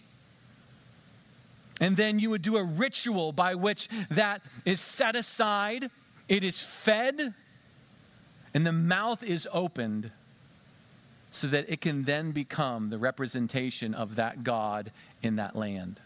And 1.81 1.97
then 1.97 2.19
you 2.19 2.29
would 2.31 2.43
do 2.43 2.59
a 2.59 2.65
ritual 2.65 3.33
by 3.33 3.55
which 3.55 3.89
that 4.11 4.43
is 4.67 4.81
set 4.81 5.17
aside, 5.17 5.91
it 6.29 6.45
is 6.45 6.61
fed, 6.61 7.33
and 8.53 8.67
the 8.67 8.73
mouth 8.73 9.23
is 9.23 9.49
opened 9.53 10.11
so 11.31 11.47
that 11.47 11.71
it 11.71 11.81
can 11.81 12.05
then 12.05 12.33
become 12.33 12.91
the 12.91 12.99
representation 12.99 13.95
of 13.95 14.17
that 14.17 14.43
God 14.45 14.91
in 15.23 15.37
that 15.37 15.57
land. 15.57 16.01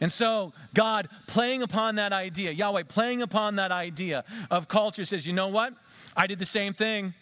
And 0.00 0.12
so, 0.12 0.52
God 0.74 1.08
playing 1.26 1.62
upon 1.62 1.96
that 1.96 2.12
idea, 2.12 2.50
Yahweh 2.52 2.84
playing 2.84 3.22
upon 3.22 3.56
that 3.56 3.72
idea 3.72 4.24
of 4.50 4.68
culture 4.68 5.04
says, 5.04 5.26
you 5.26 5.32
know 5.32 5.48
what? 5.48 5.74
I 6.16 6.26
did 6.26 6.38
the 6.38 6.46
same 6.46 6.72
thing. 6.72 7.14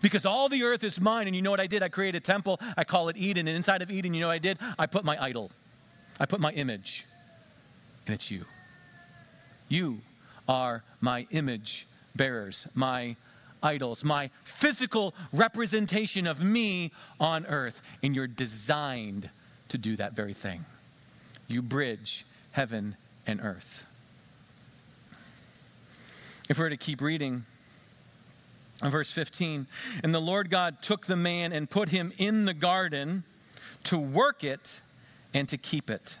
Because 0.00 0.24
all 0.24 0.48
the 0.48 0.62
earth 0.62 0.84
is 0.84 1.00
mine, 1.00 1.26
and 1.26 1.36
you 1.36 1.42
know 1.42 1.50
what 1.50 1.60
I 1.60 1.66
did? 1.66 1.82
I 1.82 1.88
created 1.88 2.22
a 2.22 2.24
temple, 2.24 2.60
I 2.76 2.84
call 2.84 3.08
it 3.08 3.16
Eden, 3.16 3.48
and 3.48 3.56
inside 3.56 3.82
of 3.82 3.90
Eden, 3.90 4.14
you 4.14 4.20
know 4.20 4.28
what 4.28 4.34
I 4.34 4.38
did? 4.38 4.58
I 4.78 4.86
put 4.86 5.04
my 5.04 5.22
idol, 5.22 5.50
I 6.20 6.24
put 6.26 6.40
my 6.40 6.52
image, 6.52 7.04
and 8.06 8.14
it's 8.14 8.30
you. 8.30 8.44
You 9.68 9.98
are 10.48 10.82
my 11.00 11.26
image 11.30 11.86
bearers, 12.14 12.66
my 12.74 13.16
idols, 13.62 14.04
my 14.04 14.30
physical 14.44 15.14
representation 15.32 16.26
of 16.26 16.42
me 16.42 16.92
on 17.20 17.46
earth, 17.46 17.82
and 18.02 18.14
you're 18.14 18.26
designed 18.26 19.30
to 19.68 19.78
do 19.78 19.96
that 19.96 20.14
very 20.14 20.32
thing. 20.32 20.64
You 21.52 21.60
bridge 21.60 22.24
heaven 22.52 22.96
and 23.26 23.40
earth. 23.42 23.86
If 26.48 26.58
we 26.58 26.64
were 26.64 26.70
to 26.70 26.76
keep 26.76 27.00
reading, 27.00 27.44
verse 28.80 29.12
15, 29.12 29.66
and 30.02 30.14
the 30.14 30.20
Lord 30.20 30.50
God 30.50 30.80
took 30.80 31.06
the 31.06 31.16
man 31.16 31.52
and 31.52 31.68
put 31.68 31.90
him 31.90 32.12
in 32.16 32.46
the 32.46 32.54
garden 32.54 33.24
to 33.84 33.98
work 33.98 34.44
it 34.44 34.80
and 35.34 35.48
to 35.50 35.56
keep 35.56 35.90
it. 35.90 36.18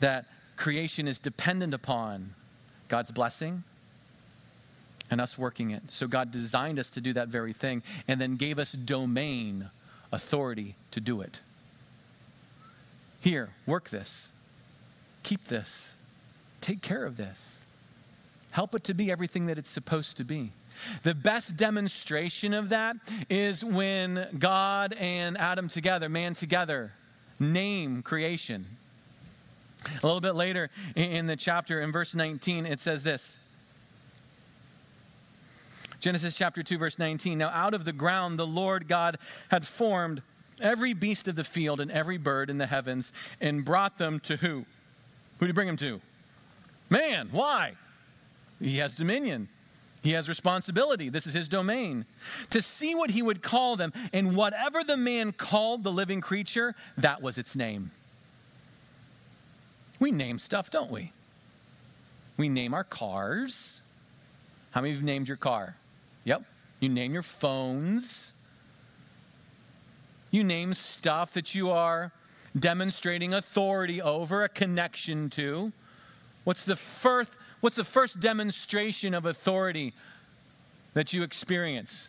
That 0.00 0.26
creation 0.56 1.08
is 1.08 1.18
dependent 1.18 1.74
upon 1.74 2.34
God's 2.88 3.10
blessing 3.10 3.64
and 5.10 5.20
us 5.20 5.36
working 5.36 5.70
it. 5.72 5.82
So 5.90 6.06
God 6.06 6.30
designed 6.30 6.78
us 6.78 6.90
to 6.90 7.00
do 7.00 7.12
that 7.14 7.28
very 7.28 7.52
thing 7.52 7.82
and 8.06 8.20
then 8.20 8.36
gave 8.36 8.58
us 8.58 8.72
domain, 8.72 9.70
authority 10.12 10.76
to 10.92 11.00
do 11.00 11.20
it. 11.20 11.40
Here, 13.24 13.48
work 13.64 13.88
this, 13.88 14.28
keep 15.22 15.46
this, 15.46 15.94
take 16.60 16.82
care 16.82 17.06
of 17.06 17.16
this, 17.16 17.64
help 18.50 18.74
it 18.74 18.84
to 18.84 18.92
be 18.92 19.10
everything 19.10 19.46
that 19.46 19.56
it's 19.56 19.70
supposed 19.70 20.18
to 20.18 20.24
be. 20.24 20.52
The 21.04 21.14
best 21.14 21.56
demonstration 21.56 22.52
of 22.52 22.68
that 22.68 22.96
is 23.30 23.64
when 23.64 24.28
God 24.38 24.92
and 24.92 25.38
Adam 25.38 25.70
together, 25.70 26.10
man 26.10 26.34
together, 26.34 26.92
name 27.40 28.02
creation. 28.02 28.66
A 30.02 30.06
little 30.06 30.20
bit 30.20 30.34
later 30.34 30.68
in 30.94 31.26
the 31.26 31.36
chapter, 31.36 31.80
in 31.80 31.92
verse 31.92 32.14
19, 32.14 32.66
it 32.66 32.82
says 32.82 33.04
this 33.04 33.38
Genesis 35.98 36.36
chapter 36.36 36.62
2, 36.62 36.76
verse 36.76 36.98
19. 36.98 37.38
Now, 37.38 37.48
out 37.48 37.72
of 37.72 37.86
the 37.86 37.92
ground, 37.94 38.38
the 38.38 38.46
Lord 38.46 38.86
God 38.86 39.16
had 39.48 39.66
formed 39.66 40.20
every 40.64 40.94
beast 40.94 41.28
of 41.28 41.36
the 41.36 41.44
field 41.44 41.80
and 41.80 41.90
every 41.90 42.18
bird 42.18 42.50
in 42.50 42.58
the 42.58 42.66
heavens 42.66 43.12
and 43.40 43.64
brought 43.64 43.98
them 43.98 44.20
to 44.20 44.36
who? 44.36 44.64
Who 45.38 45.46
did 45.46 45.48
he 45.48 45.52
bring 45.52 45.66
them 45.66 45.76
to? 45.78 46.00
Man. 46.90 47.28
Why? 47.30 47.74
He 48.60 48.78
has 48.78 48.94
dominion. 48.96 49.48
He 50.02 50.12
has 50.12 50.28
responsibility. 50.28 51.08
This 51.08 51.26
is 51.26 51.32
his 51.32 51.48
domain. 51.48 52.04
To 52.50 52.60
see 52.60 52.94
what 52.94 53.10
he 53.10 53.22
would 53.22 53.42
call 53.42 53.74
them, 53.74 53.90
and 54.12 54.36
whatever 54.36 54.84
the 54.84 54.98
man 54.98 55.32
called 55.32 55.82
the 55.82 55.90
living 55.90 56.20
creature, 56.20 56.74
that 56.98 57.22
was 57.22 57.38
its 57.38 57.56
name. 57.56 57.90
We 59.98 60.10
name 60.10 60.38
stuff, 60.38 60.70
don't 60.70 60.90
we? 60.90 61.12
We 62.36 62.50
name 62.50 62.74
our 62.74 62.84
cars. 62.84 63.80
How 64.72 64.82
many 64.82 64.92
of 64.92 65.00
you 65.00 65.06
named 65.06 65.26
your 65.26 65.38
car? 65.38 65.76
Yep. 66.24 66.42
You 66.80 66.90
name 66.90 67.14
your 67.14 67.22
phones. 67.22 68.33
You 70.34 70.42
name 70.42 70.74
stuff 70.74 71.32
that 71.34 71.54
you 71.54 71.70
are 71.70 72.10
demonstrating 72.58 73.32
authority 73.32 74.02
over, 74.02 74.42
a 74.42 74.48
connection 74.48 75.30
to. 75.30 75.72
What's 76.42 76.64
the 76.64 76.74
first, 76.74 77.30
what's 77.60 77.76
the 77.76 77.84
first 77.84 78.18
demonstration 78.18 79.14
of 79.14 79.26
authority 79.26 79.92
that 80.92 81.12
you 81.12 81.22
experience 81.22 82.08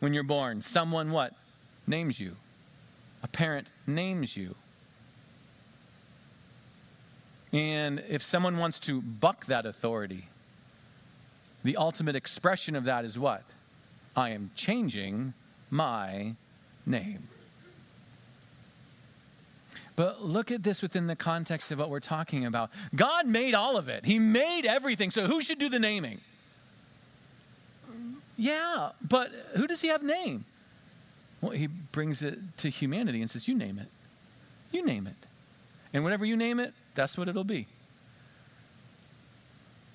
when 0.00 0.12
you're 0.12 0.22
born? 0.22 0.60
Someone 0.60 1.12
what? 1.12 1.32
Names 1.86 2.20
you. 2.20 2.36
A 3.22 3.28
parent 3.28 3.68
names 3.86 4.36
you. 4.36 4.54
And 7.54 8.02
if 8.06 8.22
someone 8.22 8.58
wants 8.58 8.80
to 8.80 9.00
buck 9.00 9.46
that 9.46 9.64
authority, 9.64 10.26
the 11.64 11.78
ultimate 11.78 12.16
expression 12.16 12.76
of 12.76 12.84
that 12.84 13.06
is 13.06 13.18
what? 13.18 13.44
I 14.14 14.28
am 14.28 14.50
changing 14.56 15.32
my 15.70 16.34
name. 16.84 17.28
But 19.94 20.24
look 20.24 20.50
at 20.50 20.62
this 20.62 20.80
within 20.80 21.06
the 21.06 21.16
context 21.16 21.70
of 21.70 21.78
what 21.78 21.90
we're 21.90 22.00
talking 22.00 22.46
about. 22.46 22.70
God 22.94 23.26
made 23.26 23.54
all 23.54 23.76
of 23.76 23.88
it, 23.88 24.04
He 24.04 24.18
made 24.18 24.66
everything. 24.66 25.10
So 25.10 25.26
who 25.26 25.42
should 25.42 25.58
do 25.58 25.68
the 25.68 25.78
naming? 25.78 26.20
Yeah, 28.36 28.90
but 29.06 29.30
who 29.54 29.66
does 29.66 29.80
He 29.80 29.88
have 29.88 30.02
name? 30.02 30.44
Well, 31.40 31.52
He 31.52 31.66
brings 31.66 32.22
it 32.22 32.38
to 32.58 32.70
humanity 32.70 33.20
and 33.20 33.30
says, 33.30 33.46
You 33.46 33.54
name 33.54 33.78
it. 33.78 33.88
You 34.70 34.84
name 34.84 35.06
it. 35.06 35.26
And 35.92 36.04
whenever 36.04 36.24
you 36.24 36.36
name 36.36 36.58
it, 36.58 36.72
that's 36.94 37.18
what 37.18 37.28
it'll 37.28 37.44
be. 37.44 37.66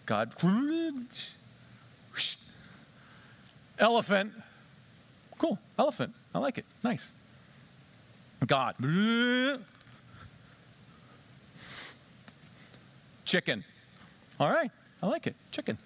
God 0.05 0.33
Elephant. 3.79 4.31
Cool. 5.37 5.59
Elephant. 5.77 6.13
I 6.33 6.39
like 6.39 6.57
it. 6.57 6.65
Nice. 6.83 7.11
God. 8.45 8.75
Chicken. 13.27 13.65
All 14.39 14.49
right. 14.49 14.71
I 15.03 15.07
like 15.07 15.27
it. 15.27 15.35
Chicken. 15.51 15.77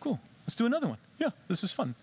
Cool. 0.00 0.18
Let's 0.44 0.56
do 0.56 0.64
another 0.66 0.88
one. 0.88 0.98
Yeah, 1.18 1.28
this 1.48 1.62
is 1.62 1.70
fun. 1.70 1.94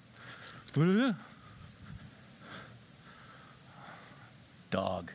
Dog. 4.70 5.12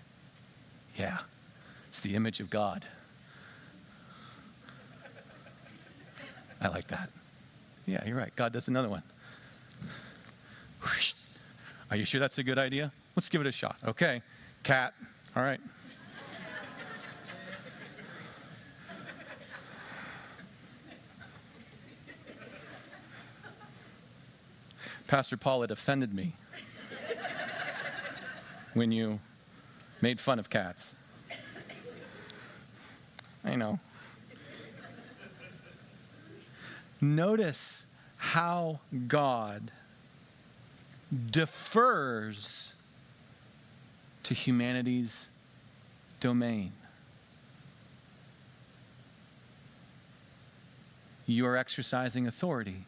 Yeah. 0.97 1.19
It's 1.89 2.01
the 2.01 2.17
image 2.17 2.41
of 2.41 2.51
God. 2.51 2.85
I 6.61 6.69
like 6.69 6.89
that. 6.89 7.11
Yeah, 7.87 8.05
you're 8.05 8.17
right. 8.17 8.35
God 8.35 8.53
does 8.53 8.67
another 8.67 8.89
one. 8.89 9.03
Are 11.91 11.97
you 11.97 12.05
sure 12.05 12.21
that's 12.21 12.39
a 12.39 12.43
good 12.43 12.59
idea? 12.59 12.91
Let's 13.15 13.29
give 13.29 13.41
it 13.41 13.47
a 13.47 13.53
shot. 13.53 13.77
Okay. 13.87 14.21
Cat. 14.65 14.95
All 15.37 15.45
right. 15.45 15.61
Pastor 25.09 25.39
Paul, 25.39 25.63
it 25.63 25.71
offended 25.71 26.13
me 26.13 26.35
when 28.75 28.93
you 28.93 29.21
made 30.03 30.21
fun 30.21 30.39
of 30.39 30.51
cats. 30.51 30.95
I 33.43 33.57
know. 33.57 33.81
Notice 37.01 37.87
how 38.19 38.81
God 39.07 39.71
defers 41.31 42.75
to 44.25 44.35
humanity's 44.35 45.31
domain. 46.21 46.73
You 51.27 51.47
are 51.47 51.57
exercising 51.57 52.27
authority. 52.27 52.85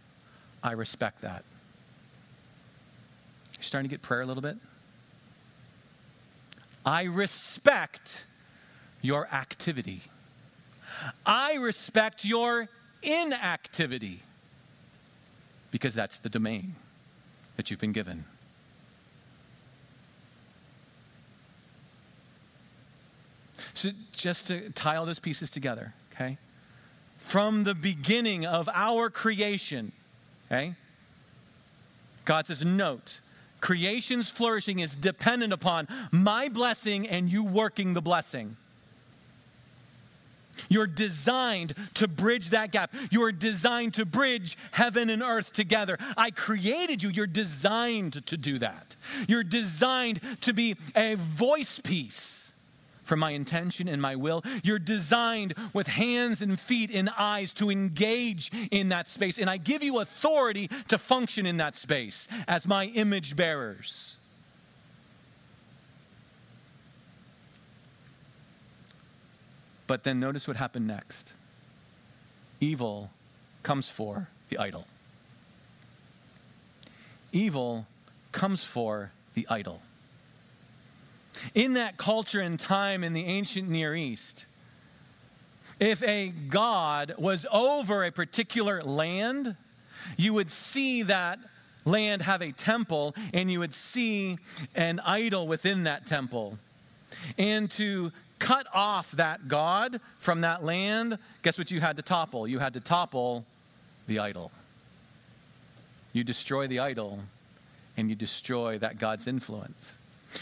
I 0.63 0.73
respect 0.73 1.23
that. 1.23 1.45
You're 3.61 3.65
starting 3.67 3.91
to 3.91 3.93
get 3.93 4.01
prayer 4.01 4.23
a 4.23 4.27
little 4.27 4.41
bit? 4.41 4.57
I 6.87 7.03
respect 7.03 8.25
your 9.03 9.29
activity. 9.31 10.01
I 11.27 11.57
respect 11.57 12.25
your 12.25 12.71
inactivity 13.03 14.21
because 15.71 15.93
that's 15.93 16.19
the 16.19 16.31
domain 16.31 16.75
that 17.57 17.71
you've 17.71 17.81
been 17.81 17.93
given. 17.93 18.25
So, 23.75 23.91
just 24.13 24.47
to 24.47 24.71
tie 24.71 24.97
all 24.97 25.05
those 25.05 25.19
pieces 25.19 25.51
together, 25.51 25.93
okay? 26.15 26.39
From 27.19 27.65
the 27.65 27.75
beginning 27.75 28.47
of 28.47 28.71
our 28.73 29.11
creation, 29.11 29.93
okay? 30.47 30.77
God 32.25 32.47
says, 32.47 32.65
Note, 32.65 33.21
creation's 33.61 34.31
flourishing 34.31 34.81
is 34.81 34.97
dependent 34.97 35.53
upon 35.53 35.89
my 36.11 36.49
blessing 36.49 37.09
and 37.09 37.31
you 37.31 37.45
working 37.45 37.95
the 37.95 38.01
blessing. 38.01 38.57
You're 40.69 40.87
designed 40.87 41.75
to 41.95 42.07
bridge 42.07 42.51
that 42.51 42.71
gap. 42.71 42.95
You're 43.11 43.33
designed 43.33 43.95
to 43.95 44.05
bridge 44.05 44.59
heaven 44.73 45.09
and 45.09 45.23
earth 45.23 45.53
together. 45.53 45.97
I 46.17 46.31
created 46.31 47.03
you. 47.03 47.11
You're 47.11 47.27
designed 47.27 48.27
to 48.27 48.37
do 48.37 48.59
that. 48.59 48.97
You're 49.27 49.45
designed 49.45 50.21
to 50.43 50.53
be 50.53 50.77
a 50.95 51.15
voice 51.15 51.79
piece 51.79 52.50
for 53.11 53.17
my 53.17 53.33
intention 53.33 53.89
and 53.89 54.01
my 54.01 54.15
will. 54.15 54.41
You're 54.63 54.79
designed 54.79 55.55
with 55.73 55.89
hands 55.89 56.43
and 56.43 56.61
feet 56.61 56.93
and 56.95 57.11
eyes 57.19 57.53
to 57.55 57.69
engage 57.69 58.53
in 58.71 58.91
that 58.91 59.09
space. 59.09 59.37
And 59.37 59.51
I 59.51 59.57
give 59.57 59.83
you 59.83 59.99
authority 59.99 60.71
to 60.87 60.97
function 60.97 61.45
in 61.45 61.57
that 61.57 61.75
space 61.75 62.29
as 62.47 62.69
my 62.69 62.85
image 62.85 63.35
bearers. 63.35 64.17
But 69.89 70.05
then 70.05 70.21
notice 70.21 70.47
what 70.47 70.57
happened 70.57 70.87
next 70.87 71.33
evil 72.61 73.11
comes 73.65 73.89
for 73.89 74.29
the 74.51 74.59
idol. 74.59 74.87
Evil 77.33 77.87
comes 78.31 78.63
for 78.63 79.11
the 79.35 79.49
idol. 79.51 79.83
In 81.55 81.75
that 81.75 81.97
culture 81.97 82.41
and 82.41 82.59
time 82.59 83.05
in 83.05 83.13
the 83.13 83.25
ancient 83.25 83.69
Near 83.69 83.95
East, 83.95 84.47
if 85.79 86.03
a 86.03 86.29
god 86.29 87.15
was 87.19 87.47
over 87.51 88.05
a 88.05 88.13
particular 88.13 88.83
land, 88.83 89.57
you 90.17 90.35
would 90.35 90.51
see 90.51 91.03
that 91.03 91.39
land 91.85 92.23
have 92.23 92.43
a 92.43 92.53
temple 92.53 93.15
and 93.33 93.51
you 93.51 93.61
would 93.61 93.73
see 93.73 94.39
an 94.75 95.01
idol 95.01 95.47
within 95.47 95.85
that 95.85 96.07
temple. 96.07 96.59
And 97.39 97.71
to 97.73 98.13
cut 98.39 98.67
off 98.75 99.11
that 99.13 99.49
god 99.49 100.01
from 100.19 100.43
that 100.43 100.65
land, 100.65 101.19
guess 101.43 101.59
what 101.59 101.71
you 101.71 101.81
had 101.81 101.97
to 101.97 102.03
topple? 102.03 102.47
You 102.47 102.59
had 102.59 102.75
to 102.75 102.81
topple 102.81 103.45
the 104.07 104.19
idol. 104.19 104.51
You 106.13 106.25
destroy 106.25 106.67
the 106.67 106.81
idol 106.81 107.21
and 107.97 108.09
you 108.09 108.17
destroy 108.17 108.79
that 108.79 108.99
God's 108.99 109.27
influence. 109.27 109.97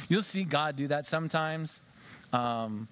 You'll 0.08 0.22
see 0.22 0.44
God 0.44 0.76
do 0.76 0.88
that 0.88 1.06
sometimes, 1.06 1.82
um, 2.32 2.88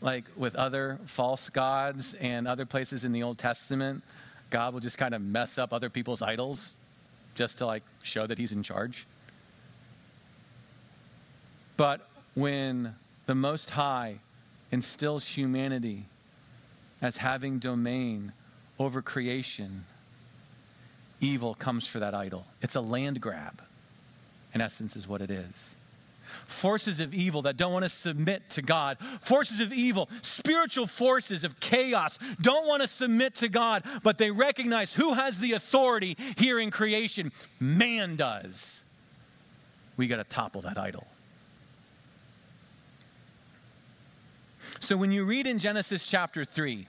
like 0.00 0.24
with 0.36 0.56
other 0.56 0.98
false 1.06 1.50
gods 1.50 2.14
and 2.14 2.46
other 2.46 2.66
places 2.66 3.04
in 3.04 3.12
the 3.12 3.22
Old 3.22 3.38
Testament. 3.38 4.02
God 4.50 4.72
will 4.72 4.80
just 4.80 4.98
kind 4.98 5.14
of 5.14 5.22
mess 5.22 5.58
up 5.58 5.72
other 5.72 5.90
people's 5.90 6.22
idols 6.22 6.74
just 7.34 7.58
to 7.58 7.66
like 7.66 7.82
show 8.02 8.26
that 8.26 8.38
he's 8.38 8.52
in 8.52 8.62
charge. 8.62 9.06
But 11.76 12.06
when 12.34 12.94
the 13.26 13.34
Most 13.34 13.70
High 13.70 14.18
instills 14.70 15.28
humanity 15.28 16.04
as 17.00 17.18
having 17.18 17.58
domain 17.58 18.32
over 18.78 19.00
creation, 19.00 19.84
evil 21.20 21.54
comes 21.54 21.86
for 21.86 21.98
that 22.00 22.14
idol. 22.14 22.46
It's 22.60 22.74
a 22.74 22.80
land 22.80 23.20
grab, 23.20 23.62
in 24.54 24.60
essence, 24.60 24.96
is 24.96 25.08
what 25.08 25.22
it 25.22 25.30
is 25.30 25.76
forces 26.46 27.00
of 27.00 27.14
evil 27.14 27.42
that 27.42 27.56
don't 27.56 27.72
want 27.72 27.84
to 27.84 27.88
submit 27.88 28.48
to 28.50 28.62
God, 28.62 28.98
forces 29.22 29.60
of 29.60 29.72
evil, 29.72 30.08
spiritual 30.22 30.86
forces 30.86 31.44
of 31.44 31.60
chaos 31.60 32.18
don't 32.40 32.66
want 32.66 32.82
to 32.82 32.88
submit 32.88 33.34
to 33.36 33.48
God, 33.48 33.82
but 34.02 34.18
they 34.18 34.30
recognize 34.30 34.92
who 34.92 35.14
has 35.14 35.38
the 35.38 35.52
authority 35.52 36.16
here 36.36 36.58
in 36.58 36.70
creation. 36.70 37.32
Man 37.58 38.16
does. 38.16 38.84
We 39.96 40.06
got 40.06 40.16
to 40.16 40.24
topple 40.24 40.62
that 40.62 40.78
idol. 40.78 41.06
So 44.78 44.96
when 44.96 45.12
you 45.12 45.24
read 45.24 45.46
in 45.46 45.58
Genesis 45.58 46.06
chapter 46.06 46.44
3, 46.44 46.86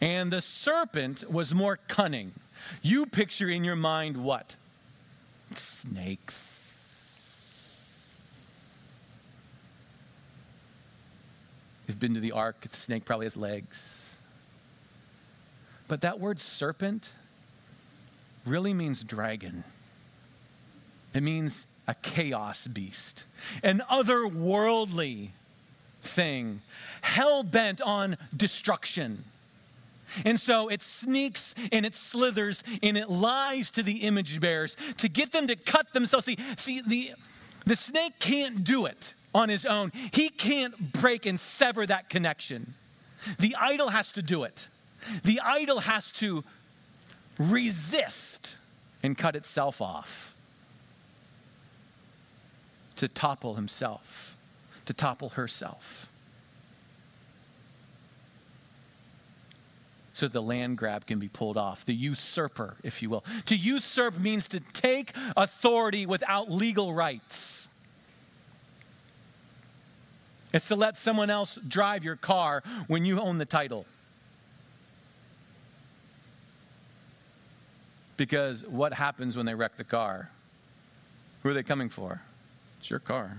and 0.00 0.32
the 0.32 0.40
serpent 0.40 1.24
was 1.30 1.54
more 1.54 1.78
cunning, 1.88 2.32
you 2.82 3.06
picture 3.06 3.48
in 3.48 3.64
your 3.64 3.76
mind 3.76 4.16
what? 4.16 4.56
Snakes 5.54 6.53
You've 11.86 12.00
been 12.00 12.14
to 12.14 12.20
the 12.20 12.32
ark, 12.32 12.60
the 12.62 12.76
snake 12.76 13.04
probably 13.04 13.26
has 13.26 13.36
legs. 13.36 14.20
But 15.86 16.00
that 16.00 16.18
word 16.18 16.40
serpent 16.40 17.12
really 18.46 18.72
means 18.72 19.04
dragon. 19.04 19.64
It 21.12 21.22
means 21.22 21.66
a 21.86 21.94
chaos 21.94 22.66
beast, 22.66 23.26
an 23.62 23.82
otherworldly 23.90 25.28
thing, 26.00 26.62
hell 27.02 27.42
bent 27.42 27.80
on 27.82 28.16
destruction. 28.34 29.24
And 30.24 30.38
so 30.38 30.68
it 30.68 30.80
sneaks 30.80 31.54
and 31.72 31.84
it 31.84 31.94
slithers 31.94 32.62
and 32.82 32.96
it 32.96 33.10
lies 33.10 33.70
to 33.72 33.82
the 33.82 33.98
image 33.98 34.40
bearers 34.40 34.76
to 34.98 35.08
get 35.08 35.32
them 35.32 35.48
to 35.48 35.56
cut 35.56 35.92
themselves. 35.92 36.26
See, 36.26 36.38
see 36.56 36.80
the, 36.86 37.12
the 37.66 37.76
snake 37.76 38.18
can't 38.20 38.64
do 38.64 38.86
it 38.86 39.14
on 39.34 39.48
his 39.48 39.66
own. 39.66 39.92
He 40.12 40.28
can't 40.28 40.92
break 40.92 41.26
and 41.26 41.38
sever 41.38 41.84
that 41.86 42.08
connection. 42.08 42.74
The 43.38 43.56
idol 43.58 43.88
has 43.88 44.12
to 44.12 44.22
do 44.22 44.44
it. 44.44 44.68
The 45.24 45.40
idol 45.40 45.80
has 45.80 46.12
to 46.12 46.44
resist 47.38 48.56
and 49.02 49.18
cut 49.18 49.34
itself 49.36 49.82
off 49.82 50.34
to 52.96 53.08
topple 53.08 53.54
himself, 53.54 54.36
to 54.86 54.92
topple 54.92 55.30
herself. 55.30 56.10
So 60.14 60.28
the 60.28 60.40
land 60.40 60.78
grab 60.78 61.06
can 61.06 61.18
be 61.18 61.26
pulled 61.26 61.56
off, 61.56 61.84
the 61.84 61.94
usurper, 61.94 62.76
if 62.84 63.02
you 63.02 63.10
will. 63.10 63.24
To 63.46 63.56
usurp 63.56 64.16
means 64.16 64.46
to 64.48 64.60
take 64.60 65.12
authority 65.36 66.06
without 66.06 66.52
legal 66.52 66.94
rights. 66.94 67.66
It's 70.54 70.68
to 70.68 70.76
let 70.76 70.96
someone 70.96 71.30
else 71.30 71.58
drive 71.66 72.04
your 72.04 72.14
car 72.14 72.62
when 72.86 73.04
you 73.04 73.20
own 73.20 73.38
the 73.38 73.44
title. 73.44 73.86
Because 78.16 78.64
what 78.64 78.92
happens 78.92 79.36
when 79.36 79.46
they 79.46 79.54
wreck 79.56 79.74
the 79.76 79.82
car? 79.82 80.30
Who 81.42 81.48
are 81.48 81.54
they 81.54 81.64
coming 81.64 81.88
for? 81.88 82.22
It's 82.78 82.88
your 82.88 83.00
car. 83.00 83.38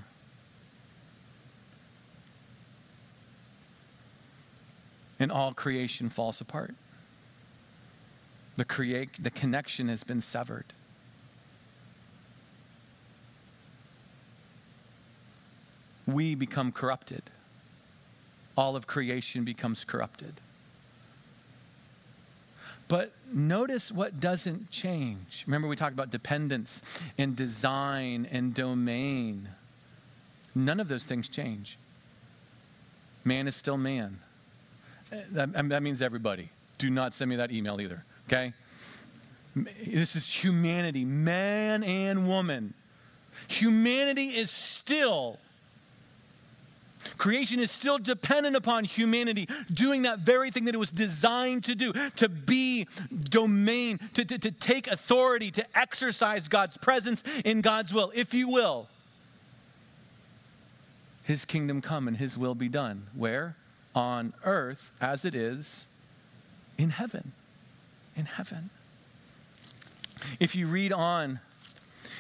And 5.17 5.32
all 5.32 5.54
creation 5.54 6.10
falls 6.10 6.41
apart. 6.41 6.75
The, 8.56 8.65
create, 8.65 9.23
the 9.23 9.32
connection 9.32 9.88
has 9.88 10.04
been 10.04 10.19
severed. 10.19 10.65
We 16.07 16.35
become 16.35 16.71
corrupted. 16.71 17.23
All 18.57 18.75
of 18.75 18.87
creation 18.87 19.43
becomes 19.43 19.83
corrupted. 19.83 20.33
But 22.87 23.11
notice 23.33 23.91
what 23.91 24.19
doesn't 24.19 24.69
change. 24.69 25.43
Remember, 25.47 25.67
we 25.67 25.75
talked 25.75 25.93
about 25.93 26.11
dependence 26.11 26.81
and 27.17 27.35
design 27.35 28.27
and 28.31 28.53
domain. 28.53 29.49
None 30.53 30.79
of 30.79 30.87
those 30.87 31.03
things 31.03 31.27
change. 31.27 31.77
Man 33.23 33.47
is 33.47 33.55
still 33.55 33.77
man. 33.77 34.19
That, 35.31 35.69
that 35.69 35.83
means 35.83 36.01
everybody. 36.01 36.49
Do 36.77 36.89
not 36.89 37.13
send 37.13 37.29
me 37.29 37.37
that 37.37 37.51
email 37.51 37.81
either, 37.81 38.03
okay? 38.27 38.53
This 39.55 40.15
is 40.15 40.31
humanity, 40.31 41.05
man 41.05 41.83
and 41.83 42.27
woman. 42.27 42.73
Humanity 43.47 44.29
is 44.29 44.51
still 44.51 45.39
Creation 47.17 47.59
is 47.59 47.71
still 47.71 47.97
dependent 47.97 48.55
upon 48.55 48.83
humanity 48.83 49.47
doing 49.73 50.03
that 50.03 50.19
very 50.19 50.51
thing 50.51 50.65
that 50.65 50.75
it 50.75 50.79
was 50.79 50.91
designed 50.91 51.63
to 51.65 51.75
do 51.75 51.93
to 52.17 52.29
be 52.29 52.87
domain, 53.29 53.99
to, 54.13 54.25
to, 54.25 54.37
to 54.37 54.51
take 54.51 54.87
authority, 54.87 55.51
to 55.51 55.65
exercise 55.77 56.47
God's 56.47 56.77
presence 56.77 57.23
in 57.43 57.61
God's 57.61 57.93
will, 57.93 58.11
if 58.15 58.33
you 58.33 58.47
will. 58.47 58.87
His 61.23 61.45
kingdom 61.45 61.81
come 61.81 62.07
and 62.07 62.17
his 62.17 62.37
will 62.37 62.55
be 62.55 62.69
done. 62.69 63.07
Where? 63.15 63.55
On 63.95 64.33
earth 64.43 64.91
as 65.01 65.25
it 65.25 65.33
is 65.33 65.85
in 66.77 66.91
heaven. 66.91 67.31
In 68.15 68.25
heaven. 68.25 68.69
If 70.39 70.55
you 70.55 70.67
read 70.67 70.93
on 70.93 71.39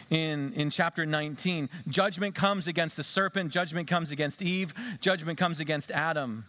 in, 0.09 0.53
in 0.53 0.69
chapter 0.69 1.05
19. 1.05 1.69
Judgment 1.87 2.35
comes 2.35 2.67
against 2.67 2.97
the 2.97 3.03
serpent, 3.03 3.51
judgment 3.51 3.87
comes 3.87 4.11
against 4.11 4.41
Eve, 4.41 4.73
judgment 5.01 5.37
comes 5.37 5.59
against 5.59 5.91
Adam. 5.91 6.45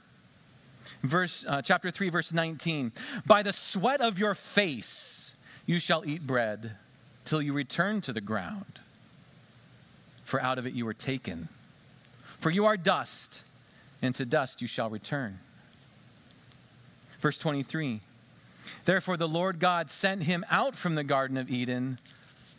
Verse, 1.02 1.44
uh, 1.48 1.62
chapter 1.62 1.90
3, 1.90 2.10
verse 2.10 2.32
19. 2.32 2.92
By 3.26 3.42
the 3.42 3.52
sweat 3.52 4.00
of 4.00 4.18
your 4.18 4.34
face 4.34 5.34
you 5.66 5.78
shall 5.78 6.04
eat 6.06 6.26
bread 6.26 6.76
till 7.24 7.42
you 7.42 7.52
return 7.52 8.00
to 8.02 8.12
the 8.12 8.20
ground. 8.20 8.80
For 10.24 10.40
out 10.40 10.58
of 10.58 10.66
it 10.66 10.74
you 10.74 10.84
were 10.84 10.94
taken. 10.94 11.48
For 12.38 12.50
you 12.50 12.66
are 12.66 12.76
dust, 12.76 13.42
and 14.02 14.14
to 14.14 14.24
dust 14.24 14.60
you 14.60 14.68
shall 14.68 14.90
return. 14.90 15.38
Verse 17.20 17.38
23 17.38 18.00
Therefore 18.84 19.16
the 19.16 19.28
Lord 19.28 19.58
God 19.58 19.90
sent 19.90 20.24
him 20.24 20.44
out 20.50 20.76
from 20.76 20.96
the 20.96 21.04
Garden 21.04 21.36
of 21.36 21.50
Eden 21.50 21.98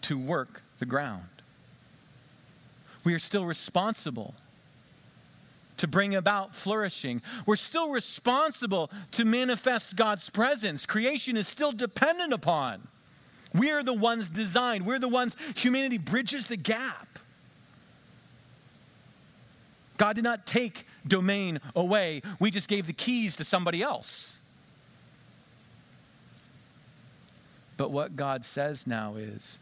to 0.01 0.17
work 0.17 0.61
the 0.79 0.85
ground. 0.85 1.23
We 3.03 3.13
are 3.13 3.19
still 3.19 3.45
responsible 3.45 4.35
to 5.77 5.87
bring 5.87 6.15
about 6.15 6.55
flourishing. 6.55 7.21
We're 7.45 7.55
still 7.55 7.89
responsible 7.89 8.89
to 9.11 9.25
manifest 9.25 9.95
God's 9.95 10.29
presence. 10.29 10.85
Creation 10.85 11.37
is 11.37 11.47
still 11.47 11.71
dependent 11.71 12.33
upon. 12.33 12.87
We 13.53 13.71
are 13.71 13.83
the 13.83 13.93
ones 13.93 14.29
designed, 14.29 14.85
we're 14.85 14.99
the 14.99 15.07
ones 15.07 15.35
humanity 15.55 15.97
bridges 15.97 16.47
the 16.47 16.57
gap. 16.57 17.19
God 19.97 20.15
did 20.15 20.23
not 20.23 20.45
take 20.45 20.85
domain 21.07 21.59
away, 21.75 22.21
we 22.39 22.51
just 22.51 22.67
gave 22.67 22.87
the 22.87 22.93
keys 22.93 23.35
to 23.37 23.43
somebody 23.43 23.81
else. 23.81 24.37
But 27.77 27.91
what 27.91 28.15
God 28.15 28.43
says 28.43 28.85
now 28.87 29.15
is 29.15 29.59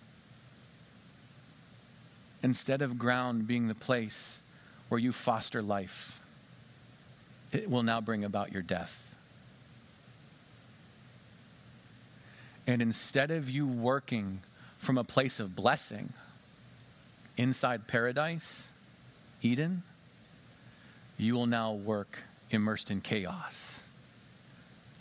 instead 2.46 2.84
of 2.84 3.00
ground 3.00 3.48
being 3.48 3.68
the 3.68 3.74
place 3.74 4.40
where 4.88 5.00
you 5.00 5.12
foster 5.12 5.64
life, 5.64 6.22
it 7.52 7.68
will 7.68 7.82
now 7.82 8.00
bring 8.00 8.24
about 8.24 8.52
your 8.54 8.62
death. 8.62 9.16
And 12.68 12.84
instead 12.84 13.32
of 13.32 13.50
you 13.50 13.66
working 13.66 14.42
from 14.78 15.00
a 15.00 15.04
place 15.04 15.40
of 15.40 15.56
blessing 15.56 16.14
inside 17.36 17.88
paradise, 17.88 18.72
Eden, 19.42 19.82
you 21.18 21.34
will 21.34 21.48
now 21.48 21.74
work 21.74 22.20
immersed 22.52 22.92
in 22.92 23.02
chaos 23.02 23.88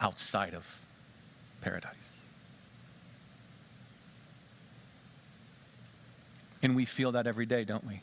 outside 0.00 0.54
of 0.54 0.78
paradise. 1.61 2.13
And 6.64 6.74
we 6.74 6.87
feel 6.87 7.12
that 7.12 7.27
every 7.27 7.44
day, 7.44 7.62
don't 7.64 7.87
we? 7.87 8.00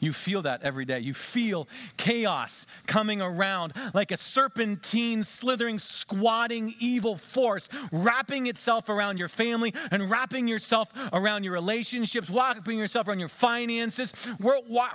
You 0.00 0.12
feel 0.12 0.42
that 0.42 0.62
every 0.62 0.84
day. 0.84 1.00
You 1.00 1.14
feel 1.14 1.66
chaos 1.96 2.66
coming 2.86 3.22
around 3.22 3.72
like 3.94 4.12
a 4.12 4.18
serpentine, 4.18 5.24
slithering, 5.24 5.78
squatting 5.78 6.74
evil 6.78 7.16
force 7.16 7.70
wrapping 7.90 8.48
itself 8.48 8.90
around 8.90 9.18
your 9.18 9.28
family 9.28 9.74
and 9.90 10.10
wrapping 10.10 10.46
yourself 10.46 10.92
around 11.10 11.42
your 11.42 11.54
relationships, 11.54 12.28
wrapping 12.28 12.78
yourself 12.78 13.08
around 13.08 13.18
your 13.18 13.30
finances, 13.30 14.12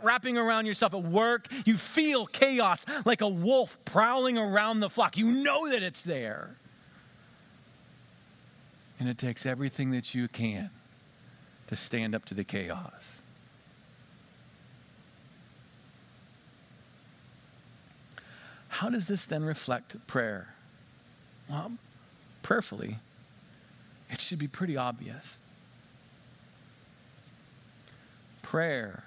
wrapping 0.04 0.38
around 0.38 0.68
yourself 0.68 0.94
at 0.94 1.04
work. 1.04 1.48
You 1.66 1.76
feel 1.76 2.28
chaos 2.28 2.86
like 3.04 3.22
a 3.22 3.28
wolf 3.28 3.80
prowling 3.84 4.38
around 4.38 4.80
the 4.80 4.92
flock. 4.92 5.18
You 5.18 5.26
know 5.26 5.70
that 5.72 5.82
it's 5.82 6.04
there. 6.04 6.52
And 9.00 9.10
it 9.10 9.18
takes 9.18 9.48
everything 9.48 9.90
that 9.92 10.14
you 10.14 10.28
can 10.28 10.70
to 11.68 11.76
stand 11.76 12.14
up 12.14 12.26
to 12.26 12.34
the 12.34 12.44
chaos. 12.44 13.22
How 18.70 18.90
does 18.90 19.08
this 19.08 19.26
then 19.26 19.44
reflect 19.44 19.96
prayer? 20.08 20.50
Well, 21.50 21.74
prayerfully, 22.42 22.98
it 24.10 24.20
should 24.20 24.40
be 24.40 24.48
pretty 24.48 24.76
obvious. 24.76 25.38
Prayer 28.42 29.04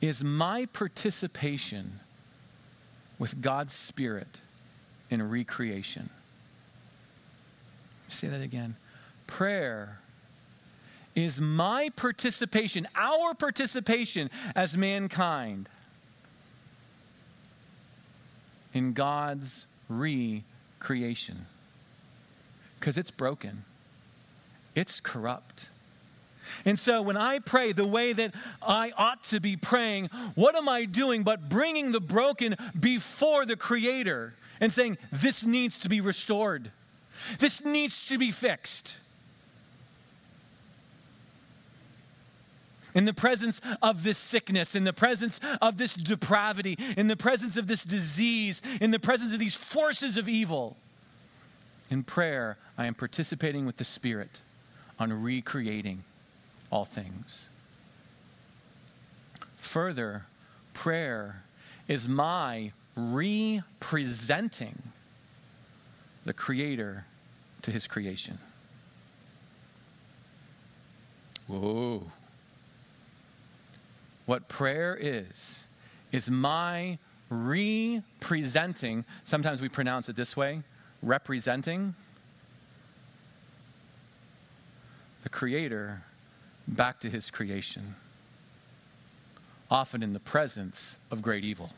is 0.00 0.24
my 0.24 0.66
participation 0.66 2.00
with 3.18 3.40
God's 3.40 3.72
Spirit 3.72 4.40
in 5.10 5.28
recreation. 5.28 6.10
Say 8.08 8.28
that 8.28 8.40
again. 8.40 8.76
Prayer 9.26 9.98
is 11.14 11.40
my 11.40 11.90
participation, 11.94 12.86
our 12.96 13.34
participation 13.34 14.30
as 14.54 14.76
mankind 14.76 15.68
in 18.74 18.92
God's 18.92 19.66
recreation. 19.88 21.46
Because 22.78 22.98
it's 22.98 23.10
broken, 23.10 23.64
it's 24.74 25.00
corrupt. 25.00 25.68
And 26.64 26.78
so 26.78 27.02
when 27.02 27.16
I 27.16 27.38
pray 27.38 27.72
the 27.72 27.86
way 27.86 28.12
that 28.12 28.34
I 28.60 28.92
ought 28.96 29.24
to 29.24 29.40
be 29.40 29.56
praying, 29.56 30.06
what 30.34 30.54
am 30.54 30.68
I 30.68 30.84
doing 30.84 31.22
but 31.22 31.48
bringing 31.48 31.92
the 31.92 32.00
broken 32.00 32.56
before 32.78 33.46
the 33.46 33.56
Creator 33.56 34.34
and 34.60 34.72
saying, 34.72 34.98
This 35.12 35.44
needs 35.44 35.78
to 35.78 35.88
be 35.88 36.00
restored, 36.00 36.70
this 37.38 37.64
needs 37.64 38.06
to 38.08 38.18
be 38.18 38.30
fixed. 38.30 38.96
In 42.94 43.04
the 43.04 43.14
presence 43.14 43.60
of 43.80 44.04
this 44.04 44.18
sickness, 44.18 44.74
in 44.74 44.84
the 44.84 44.92
presence 44.92 45.40
of 45.60 45.78
this 45.78 45.94
depravity, 45.94 46.76
in 46.96 47.08
the 47.08 47.16
presence 47.16 47.56
of 47.56 47.66
this 47.66 47.84
disease, 47.84 48.62
in 48.80 48.90
the 48.90 48.98
presence 48.98 49.32
of 49.32 49.38
these 49.38 49.54
forces 49.54 50.16
of 50.16 50.28
evil. 50.28 50.76
In 51.90 52.02
prayer, 52.02 52.56
I 52.78 52.86
am 52.86 52.94
participating 52.94 53.66
with 53.66 53.76
the 53.76 53.84
Spirit 53.84 54.40
on 54.98 55.12
recreating 55.12 56.04
all 56.70 56.84
things. 56.84 57.48
Further, 59.56 60.26
prayer 60.74 61.42
is 61.88 62.08
my 62.08 62.72
representing 62.96 64.82
the 66.24 66.32
Creator 66.32 67.04
to 67.62 67.70
His 67.70 67.86
creation. 67.86 68.38
Whoa. 71.46 72.10
What 74.32 74.48
prayer 74.48 74.96
is, 74.98 75.64
is 76.10 76.30
my 76.30 76.96
representing, 77.28 79.04
sometimes 79.24 79.60
we 79.60 79.68
pronounce 79.68 80.08
it 80.08 80.16
this 80.16 80.34
way, 80.34 80.62
representing 81.02 81.94
the 85.22 85.28
Creator 85.28 86.04
back 86.66 86.98
to 87.00 87.10
His 87.10 87.30
creation, 87.30 87.94
often 89.70 90.02
in 90.02 90.14
the 90.14 90.20
presence 90.20 90.96
of 91.10 91.20
great 91.20 91.44
evil. 91.44 91.68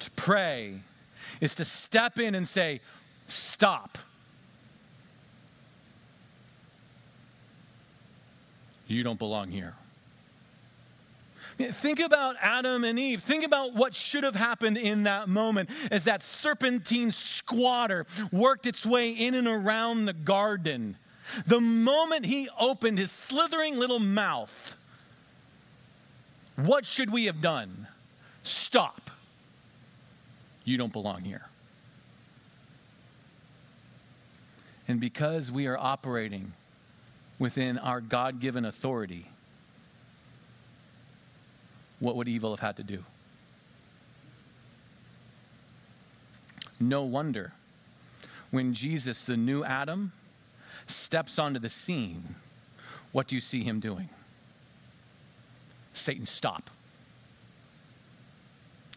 To 0.00 0.10
pray 0.16 0.80
is 1.40 1.54
to 1.54 1.64
step 1.64 2.18
in 2.18 2.34
and 2.34 2.48
say, 2.48 2.80
Stop. 3.28 3.98
You 8.92 9.02
don't 9.02 9.18
belong 9.18 9.50
here. 9.50 9.74
Think 11.58 12.00
about 12.00 12.36
Adam 12.40 12.84
and 12.84 12.98
Eve. 12.98 13.22
Think 13.22 13.44
about 13.44 13.74
what 13.74 13.94
should 13.94 14.24
have 14.24 14.34
happened 14.34 14.76
in 14.76 15.04
that 15.04 15.28
moment 15.28 15.70
as 15.90 16.04
that 16.04 16.22
serpentine 16.22 17.10
squatter 17.10 18.06
worked 18.30 18.66
its 18.66 18.84
way 18.84 19.10
in 19.10 19.34
and 19.34 19.48
around 19.48 20.04
the 20.04 20.12
garden. 20.12 20.96
The 21.46 21.60
moment 21.60 22.26
he 22.26 22.48
opened 22.58 22.98
his 22.98 23.10
slithering 23.10 23.78
little 23.78 23.98
mouth, 23.98 24.76
what 26.56 26.86
should 26.86 27.10
we 27.10 27.26
have 27.26 27.40
done? 27.40 27.86
Stop. 28.44 29.10
You 30.64 30.76
don't 30.76 30.92
belong 30.92 31.22
here. 31.22 31.46
And 34.88 35.00
because 35.00 35.50
we 35.50 35.66
are 35.66 35.78
operating 35.78 36.52
within 37.42 37.76
our 37.76 38.00
God 38.00 38.38
given 38.38 38.64
authority, 38.64 39.26
what 41.98 42.14
would 42.14 42.28
evil 42.28 42.50
have 42.50 42.60
had 42.60 42.76
to 42.76 42.84
do? 42.84 43.02
No 46.78 47.02
wonder 47.02 47.52
when 48.52 48.74
Jesus, 48.74 49.24
the 49.24 49.36
new 49.36 49.64
Adam, 49.64 50.12
steps 50.86 51.36
onto 51.36 51.58
the 51.58 51.68
scene, 51.68 52.36
what 53.10 53.26
do 53.26 53.34
you 53.34 53.40
see 53.40 53.64
him 53.64 53.80
doing? 53.80 54.08
Satan, 55.92 56.26
stop. 56.26 56.70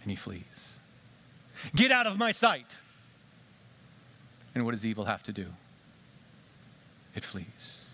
And 0.04 0.12
he 0.12 0.16
flees. 0.16 0.78
Get 1.76 1.90
out 1.90 2.06
of 2.06 2.20
my 2.20 2.32
sight. 2.32 2.78
And 4.54 4.66
what 4.66 4.72
does 4.74 4.86
evil 4.86 5.06
have 5.06 5.24
to 5.24 5.32
do? 5.32 5.48
It 7.16 7.26
flees. 7.26 7.85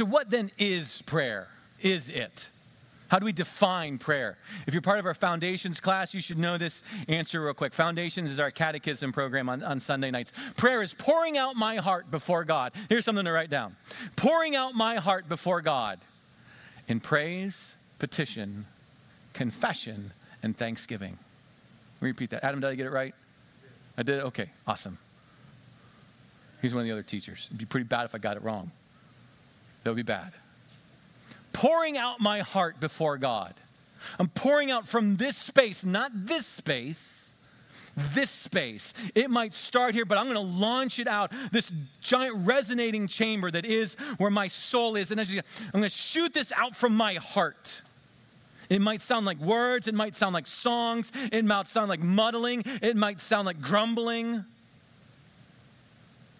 So, 0.00 0.06
what 0.06 0.30
then 0.30 0.50
is 0.56 1.02
prayer? 1.02 1.46
Is 1.78 2.08
it? 2.08 2.48
How 3.08 3.18
do 3.18 3.26
we 3.26 3.32
define 3.32 3.98
prayer? 3.98 4.38
If 4.66 4.72
you're 4.72 4.80
part 4.80 4.98
of 4.98 5.04
our 5.04 5.12
foundations 5.12 5.78
class, 5.78 6.14
you 6.14 6.22
should 6.22 6.38
know 6.38 6.56
this 6.56 6.80
answer 7.06 7.44
real 7.44 7.52
quick. 7.52 7.74
Foundations 7.74 8.30
is 8.30 8.40
our 8.40 8.50
catechism 8.50 9.12
program 9.12 9.50
on, 9.50 9.62
on 9.62 9.78
Sunday 9.78 10.10
nights. 10.10 10.32
Prayer 10.56 10.80
is 10.80 10.94
pouring 10.94 11.36
out 11.36 11.54
my 11.54 11.76
heart 11.76 12.10
before 12.10 12.44
God. 12.44 12.72
Here's 12.88 13.04
something 13.04 13.26
to 13.26 13.30
write 13.30 13.50
down 13.50 13.76
pouring 14.16 14.56
out 14.56 14.74
my 14.74 14.94
heart 14.94 15.28
before 15.28 15.60
God 15.60 16.00
in 16.88 16.98
praise, 16.98 17.76
petition, 17.98 18.64
confession, 19.34 20.14
and 20.42 20.56
thanksgiving. 20.56 21.18
Repeat 22.00 22.30
that. 22.30 22.42
Adam, 22.42 22.60
did 22.60 22.68
I 22.68 22.74
get 22.74 22.86
it 22.86 22.92
right? 22.92 23.14
I 23.98 24.02
did 24.02 24.20
it? 24.20 24.24
Okay, 24.24 24.48
awesome. 24.66 24.96
He's 26.62 26.72
one 26.72 26.80
of 26.80 26.86
the 26.86 26.92
other 26.92 27.02
teachers. 27.02 27.48
It'd 27.48 27.58
be 27.58 27.66
pretty 27.66 27.84
bad 27.84 28.06
if 28.06 28.14
I 28.14 28.18
got 28.18 28.38
it 28.38 28.42
wrong. 28.42 28.70
Would 29.84 29.96
be 29.96 30.02
bad 30.02 30.32
pouring 31.60 31.98
out 31.98 32.20
my 32.20 32.40
heart 32.40 32.80
before 32.80 33.18
God. 33.18 33.54
I'm 34.18 34.28
pouring 34.28 34.70
out 34.70 34.88
from 34.88 35.16
this 35.16 35.36
space, 35.36 35.84
not 35.84 36.10
this 36.14 36.46
space, 36.46 37.34
this 38.14 38.30
space. 38.30 38.94
It 39.14 39.28
might 39.28 39.54
start 39.54 39.94
here, 39.94 40.06
but 40.06 40.16
I'm 40.16 40.24
going 40.24 40.36
to 40.36 40.58
launch 40.58 40.98
it 40.98 41.06
out, 41.06 41.32
this 41.52 41.70
giant 42.00 42.46
resonating 42.46 43.08
chamber 43.08 43.50
that 43.50 43.66
is 43.66 43.96
where 44.16 44.30
my 44.30 44.48
soul 44.48 44.96
is. 44.96 45.10
And 45.10 45.20
I'm 45.20 45.26
going 45.26 45.82
to 45.82 45.88
shoot 45.90 46.32
this 46.32 46.50
out 46.52 46.74
from 46.74 46.96
my 46.96 47.14
heart. 47.14 47.82
It 48.70 48.80
might 48.80 49.02
sound 49.02 49.26
like 49.26 49.38
words, 49.38 49.86
it 49.86 49.94
might 49.94 50.16
sound 50.16 50.32
like 50.32 50.46
songs, 50.46 51.12
it 51.30 51.44
might 51.44 51.68
sound 51.68 51.88
like 51.88 52.00
muddling, 52.00 52.62
it 52.64 52.96
might 52.96 53.20
sound 53.20 53.44
like 53.44 53.60
grumbling. 53.60 54.44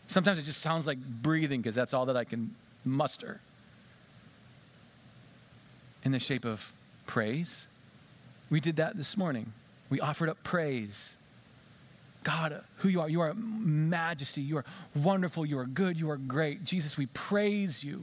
Sometimes 0.07 0.38
it 0.38 0.42
just 0.42 0.61
sounds 0.61 0.87
like 0.87 0.98
breathing 0.98 1.61
because 1.61 1.74
that's 1.74 1.92
all 1.92 2.07
that 2.07 2.16
I 2.16 2.24
can 2.24 2.55
muster 2.85 3.40
in 6.05 6.12
the 6.12 6.19
shape 6.19 6.45
of 6.45 6.73
praise. 7.07 7.66
We 8.49 8.61
did 8.61 8.77
that 8.77 8.97
this 8.97 9.16
morning. 9.16 9.53
We 9.90 10.01
offered 10.01 10.29
up 10.29 10.43
praise. 10.43 11.16
God, 12.23 12.62
who 12.77 12.88
you 12.88 13.01
are. 13.01 13.09
You 13.09 13.21
are 13.21 13.35
majesty. 13.35 14.43
You 14.43 14.59
are 14.59 14.64
wonderful. 14.95 15.47
You 15.47 15.59
are 15.59 15.66
good. 15.66 15.99
You 15.99 16.11
are 16.11 16.16
great. 16.16 16.64
Jesus, 16.64 16.97
we 16.97 17.07
praise 17.07 17.83
you. 17.83 18.03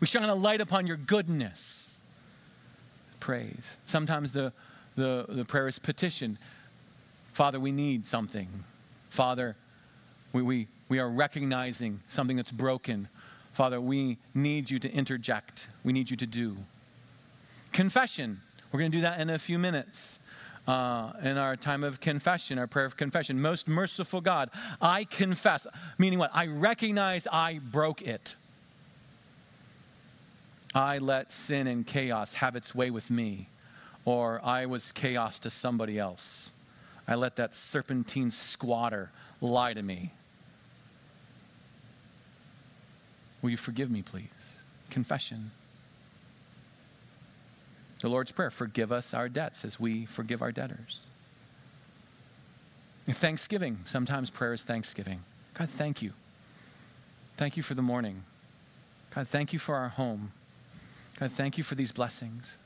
We 0.00 0.06
shine 0.06 0.28
a 0.28 0.34
light 0.34 0.60
upon 0.60 0.86
your 0.86 0.96
goodness. 0.96 1.98
Praise. 3.20 3.76
Sometimes 3.86 4.32
the, 4.32 4.52
the, 4.96 5.26
the 5.28 5.44
prayer 5.44 5.66
is 5.66 5.78
petition. 5.78 6.38
Father, 7.32 7.58
we 7.58 7.72
need 7.72 8.06
something. 8.06 8.48
Father, 9.10 9.56
we, 10.32 10.42
we, 10.42 10.68
we 10.88 10.98
are 11.00 11.08
recognizing 11.08 12.00
something 12.06 12.36
that's 12.36 12.52
broken. 12.52 13.08
Father, 13.54 13.80
we 13.80 14.18
need 14.34 14.68
you 14.68 14.80
to 14.80 14.92
interject. 14.92 15.68
We 15.84 15.92
need 15.92 16.10
you 16.10 16.16
to 16.16 16.26
do. 16.26 16.56
Confession. 17.72 18.40
We're 18.72 18.80
going 18.80 18.90
to 18.90 18.98
do 18.98 19.02
that 19.02 19.20
in 19.20 19.30
a 19.30 19.38
few 19.38 19.58
minutes. 19.58 20.18
Uh, 20.66 21.12
in 21.22 21.36
our 21.36 21.56
time 21.56 21.84
of 21.84 22.00
confession, 22.00 22.58
our 22.58 22.66
prayer 22.66 22.86
of 22.86 22.96
confession. 22.96 23.40
Most 23.40 23.68
merciful 23.68 24.20
God, 24.20 24.50
I 24.80 25.04
confess. 25.04 25.66
Meaning 25.98 26.18
what? 26.18 26.30
I 26.34 26.46
recognize 26.46 27.28
I 27.30 27.60
broke 27.70 28.02
it. 28.02 28.34
I 30.74 30.98
let 30.98 31.32
sin 31.32 31.66
and 31.66 31.86
chaos 31.86 32.34
have 32.34 32.56
its 32.56 32.74
way 32.74 32.90
with 32.90 33.10
me, 33.10 33.48
or 34.04 34.40
I 34.42 34.66
was 34.66 34.90
chaos 34.90 35.38
to 35.40 35.50
somebody 35.50 35.98
else. 35.98 36.50
I 37.06 37.14
let 37.14 37.36
that 37.36 37.54
serpentine 37.54 38.30
squatter 38.30 39.10
lie 39.40 39.74
to 39.74 39.82
me. 39.82 40.12
Will 43.44 43.50
you 43.50 43.58
forgive 43.58 43.90
me, 43.90 44.00
please? 44.00 44.62
Confession. 44.88 45.50
The 48.00 48.08
Lord's 48.08 48.32
Prayer 48.32 48.50
forgive 48.50 48.90
us 48.90 49.12
our 49.12 49.28
debts 49.28 49.66
as 49.66 49.78
we 49.78 50.06
forgive 50.06 50.40
our 50.40 50.50
debtors. 50.50 51.04
Thanksgiving. 53.06 53.80
Sometimes 53.84 54.30
prayer 54.30 54.54
is 54.54 54.64
thanksgiving. 54.64 55.24
God, 55.52 55.68
thank 55.68 56.00
you. 56.00 56.12
Thank 57.36 57.58
you 57.58 57.62
for 57.62 57.74
the 57.74 57.82
morning. 57.82 58.22
God, 59.14 59.28
thank 59.28 59.52
you 59.52 59.58
for 59.58 59.74
our 59.74 59.90
home. 59.90 60.32
God, 61.20 61.30
thank 61.30 61.58
you 61.58 61.64
for 61.64 61.74
these 61.74 61.92
blessings. 61.92 62.56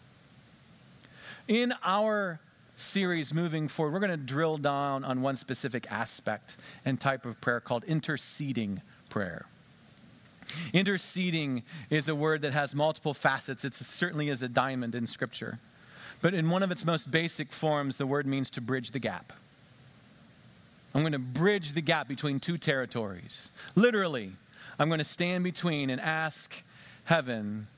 In 1.48 1.74
our 1.82 2.38
series 2.76 3.34
moving 3.34 3.66
forward, 3.66 3.94
we're 3.94 4.06
going 4.06 4.12
to 4.12 4.16
drill 4.16 4.58
down 4.58 5.02
on 5.02 5.22
one 5.22 5.34
specific 5.34 5.90
aspect 5.90 6.56
and 6.84 7.00
type 7.00 7.26
of 7.26 7.40
prayer 7.40 7.58
called 7.58 7.82
interceding 7.82 8.80
prayer. 9.08 9.46
Interceding 10.72 11.62
is 11.90 12.08
a 12.08 12.14
word 12.14 12.42
that 12.42 12.52
has 12.52 12.74
multiple 12.74 13.14
facets. 13.14 13.64
It 13.64 13.74
certainly 13.74 14.28
is 14.28 14.42
a 14.42 14.48
diamond 14.48 14.94
in 14.94 15.06
Scripture. 15.06 15.58
But 16.20 16.34
in 16.34 16.50
one 16.50 16.62
of 16.62 16.70
its 16.70 16.84
most 16.84 17.10
basic 17.10 17.52
forms, 17.52 17.96
the 17.96 18.06
word 18.06 18.26
means 18.26 18.50
to 18.50 18.60
bridge 18.60 18.90
the 18.90 18.98
gap. 18.98 19.32
I'm 20.94 21.02
going 21.02 21.12
to 21.12 21.18
bridge 21.18 21.72
the 21.72 21.80
gap 21.80 22.08
between 22.08 22.40
two 22.40 22.58
territories. 22.58 23.50
Literally, 23.74 24.32
I'm 24.78 24.88
going 24.88 24.98
to 24.98 25.04
stand 25.04 25.44
between 25.44 25.90
and 25.90 26.00
ask 26.00 26.62
heaven 27.04 27.68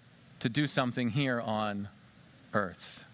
to 0.41 0.49
do 0.49 0.67
something 0.67 1.11
here 1.11 1.41
on 1.41 1.89
earth. 2.55 3.05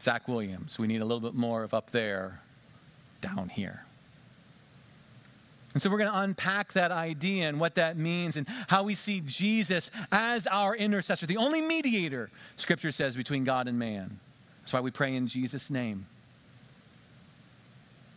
Zach 0.00 0.28
Williams, 0.28 0.78
we 0.78 0.86
need 0.86 1.00
a 1.00 1.04
little 1.04 1.20
bit 1.20 1.34
more 1.34 1.64
of 1.64 1.74
up 1.74 1.90
there, 1.90 2.40
down 3.20 3.48
here. 3.48 3.84
And 5.78 5.82
so 5.84 5.90
we're 5.90 5.98
going 5.98 6.10
to 6.10 6.18
unpack 6.18 6.72
that 6.72 6.90
idea 6.90 7.48
and 7.48 7.60
what 7.60 7.76
that 7.76 7.96
means 7.96 8.36
and 8.36 8.48
how 8.66 8.82
we 8.82 8.94
see 8.94 9.20
Jesus 9.24 9.92
as 10.10 10.48
our 10.48 10.74
intercessor, 10.74 11.24
the 11.24 11.36
only 11.36 11.60
mediator, 11.60 12.30
Scripture 12.56 12.90
says, 12.90 13.14
between 13.14 13.44
God 13.44 13.68
and 13.68 13.78
man. 13.78 14.18
That's 14.60 14.72
why 14.72 14.80
we 14.80 14.90
pray 14.90 15.14
in 15.14 15.28
Jesus' 15.28 15.70
name. 15.70 16.06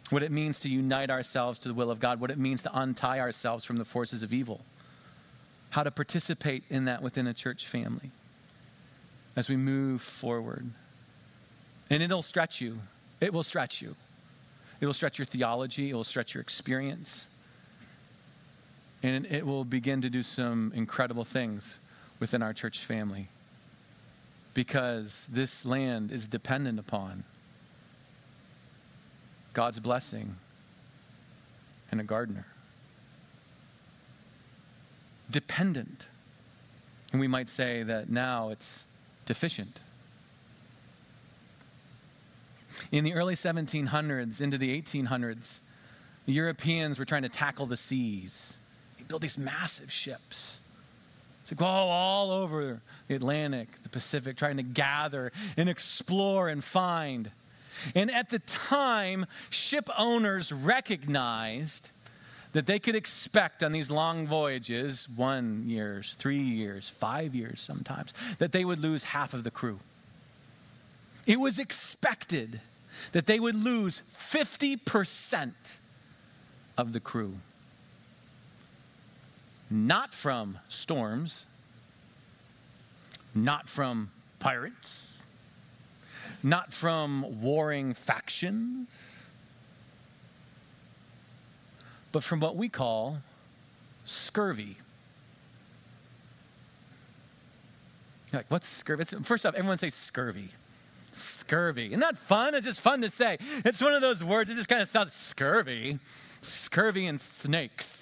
What 0.10 0.24
it 0.24 0.32
means 0.32 0.60
to 0.62 0.70
unite 0.70 1.12
ourselves 1.12 1.60
to 1.60 1.68
the 1.68 1.76
will 1.76 1.92
of 1.92 2.00
God, 2.00 2.20
what 2.20 2.32
it 2.32 2.40
means 2.40 2.64
to 2.64 2.72
untie 2.74 3.20
ourselves 3.20 3.64
from 3.64 3.78
the 3.78 3.86
forces 3.86 4.24
of 4.24 4.34
evil, 4.34 4.62
how 5.70 5.84
to 5.84 5.92
participate 5.92 6.64
in 6.68 6.86
that 6.86 7.04
within 7.04 7.28
a 7.28 7.34
church 7.36 7.68
family 7.68 8.10
as 9.36 9.50
we 9.50 9.56
move 9.56 10.02
forward. 10.02 10.68
And 11.92 12.02
it'll 12.02 12.24
stretch 12.24 12.60
you. 12.60 12.80
It 13.20 13.32
will 13.32 13.44
stretch 13.44 13.84
you. 13.84 13.96
It 14.80 14.88
will 14.88 14.96
stretch 14.96 15.20
your 15.20 15.28
theology, 15.28 15.92
it 15.92 15.94
will 15.94 16.04
stretch 16.04 16.34
your 16.34 16.42
experience. 16.42 17.28
And 19.04 19.26
it 19.26 19.46
will 19.46 19.64
begin 19.64 20.02
to 20.02 20.10
do 20.10 20.22
some 20.22 20.72
incredible 20.76 21.24
things 21.24 21.80
within 22.20 22.44
our 22.44 22.54
church 22.54 22.80
family 22.80 23.30
because 24.54 25.28
this 25.32 25.66
land 25.66 26.12
is 26.12 26.28
dependent 26.28 26.78
upon 26.80 27.24
God's 29.54 29.80
blessing 29.80 30.36
and 31.92 32.00
a 32.00 32.04
gardener. 32.04 32.46
Dependent. 35.30 36.08
And 37.12 37.20
we 37.20 37.28
might 37.28 37.50
say 37.50 37.84
that 37.84 38.10
now 38.10 38.50
it's 38.50 38.86
deficient. 39.26 39.80
In 42.92 43.04
the 43.04 43.14
early 43.14 43.36
1700s 43.36 44.42
into 44.42 44.58
the 44.58 44.82
1800s, 44.82 45.60
the 46.26 46.34
Europeans 46.34 47.00
were 47.00 47.06
trying 47.06 47.24
to 47.24 47.30
tackle 47.30 47.66
the 47.66 47.78
seas 47.78 48.58
build 49.12 49.22
these 49.22 49.38
massive 49.38 49.92
ships 49.92 50.62
to 51.46 51.54
go 51.54 51.66
all 51.66 52.32
over 52.32 52.80
the 53.10 53.16
Atlantic, 53.16 53.68
the 53.84 53.90
Pacific, 53.90 54.38
trying 54.38 54.56
to 54.56 54.64
gather 54.64 55.34
and 55.58 55.68
explore 55.68 56.48
and 56.48 56.64
find. 56.64 57.30
And 57.94 58.10
at 58.10 58.30
the 58.30 58.40
time, 58.40 59.26
ship 59.50 59.90
owners 59.98 60.54
recognized 60.54 61.90
that 62.54 62.68
they 62.68 62.80
could 62.80 62.96
expect 62.96 63.64
on 63.64 63.74
these 63.74 63.92
long 63.92 64.28
voyages, 64.28 65.10
one 65.14 65.66
years, 65.68 66.16
three 66.16 66.38
years, 66.38 66.88
five 66.88 67.36
years 67.36 67.60
sometimes, 67.60 68.14
that 68.38 68.54
they 68.54 68.64
would 68.64 68.80
lose 68.80 69.04
half 69.04 69.34
of 69.34 69.44
the 69.44 69.52
crew. 69.52 69.80
It 71.28 71.38
was 71.38 71.60
expected 71.60 72.62
that 73.12 73.26
they 73.26 73.42
would 73.42 73.56
lose 73.56 74.04
50% 74.18 75.52
of 76.78 76.94
the 76.94 77.02
crew 77.02 77.36
not 79.72 80.14
from 80.14 80.60
storms, 80.68 81.46
not 83.34 83.70
from 83.70 84.12
pirates, 84.40 85.08
not 86.44 86.74
from 86.74 87.42
warring 87.42 87.94
factions, 87.94 89.26
but 92.12 92.24
from 92.24 92.42
what 92.42 92.58
we 92.58 92.68
call 92.68 93.20
scurvy. 94.04 94.76
You're 98.32 98.40
like, 98.40 98.46
what's 98.50 98.68
scurvy? 98.68 99.04
First 99.04 99.46
off, 99.46 99.56
everyone 99.56 99.78
say 99.78 99.90
scurvy. 99.90 100.50
Scurvy. 101.14 101.88
Isn't 101.88 102.00
that 102.02 102.18
fun? 102.18 102.56
It's 102.56 102.66
just 102.66 102.82
fun 102.82 103.02
to 103.02 103.10
say. 103.10 103.38
It's 103.64 103.82
one 103.82 103.94
of 103.94 104.02
those 104.02 104.24
words, 104.24 104.50
it 104.50 104.56
just 104.56 104.70
kind 104.70 104.82
of 104.82 104.90
sounds 104.90 105.14
scurvy. 105.14 106.00
Scurvy 106.42 107.08
and 107.08 107.22
snakes. 107.22 108.01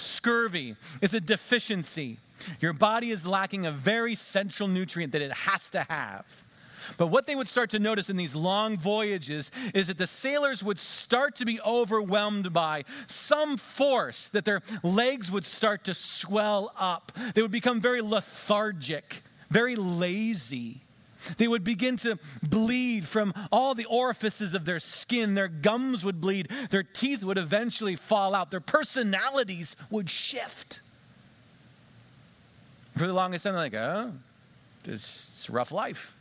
Scurvy 0.00 0.76
is 1.00 1.14
a 1.14 1.20
deficiency. 1.20 2.18
Your 2.60 2.72
body 2.72 3.10
is 3.10 3.26
lacking 3.26 3.66
a 3.66 3.72
very 3.72 4.14
central 4.14 4.68
nutrient 4.68 5.12
that 5.12 5.22
it 5.22 5.32
has 5.32 5.70
to 5.70 5.82
have. 5.82 6.24
But 6.96 7.08
what 7.08 7.26
they 7.26 7.34
would 7.34 7.48
start 7.48 7.70
to 7.70 7.78
notice 7.78 8.10
in 8.10 8.16
these 8.16 8.34
long 8.34 8.76
voyages 8.76 9.50
is 9.74 9.88
that 9.88 9.98
the 9.98 10.06
sailors 10.06 10.64
would 10.64 10.78
start 10.78 11.36
to 11.36 11.44
be 11.44 11.60
overwhelmed 11.60 12.52
by 12.52 12.84
some 13.06 13.56
force, 13.56 14.28
that 14.28 14.44
their 14.44 14.62
legs 14.82 15.30
would 15.30 15.44
start 15.44 15.84
to 15.84 15.94
swell 15.94 16.72
up. 16.78 17.12
They 17.34 17.42
would 17.42 17.50
become 17.50 17.80
very 17.80 18.00
lethargic, 18.00 19.22
very 19.50 19.76
lazy. 19.76 20.82
They 21.36 21.48
would 21.48 21.64
begin 21.64 21.96
to 21.98 22.18
bleed 22.48 23.06
from 23.06 23.34
all 23.52 23.74
the 23.74 23.84
orifices 23.86 24.54
of 24.54 24.64
their 24.64 24.80
skin. 24.80 25.34
Their 25.34 25.48
gums 25.48 26.04
would 26.04 26.20
bleed. 26.20 26.48
Their 26.70 26.82
teeth 26.82 27.22
would 27.22 27.38
eventually 27.38 27.96
fall 27.96 28.34
out. 28.34 28.50
Their 28.50 28.60
personalities 28.60 29.76
would 29.90 30.08
shift. 30.10 30.80
For 32.96 33.06
the 33.06 33.12
longest 33.12 33.44
time, 33.44 33.54
they're 33.54 33.62
like, 33.62 33.74
oh, 33.74 34.12
it's 34.84 35.48
a 35.48 35.52
rough 35.52 35.72
life. 35.72 36.16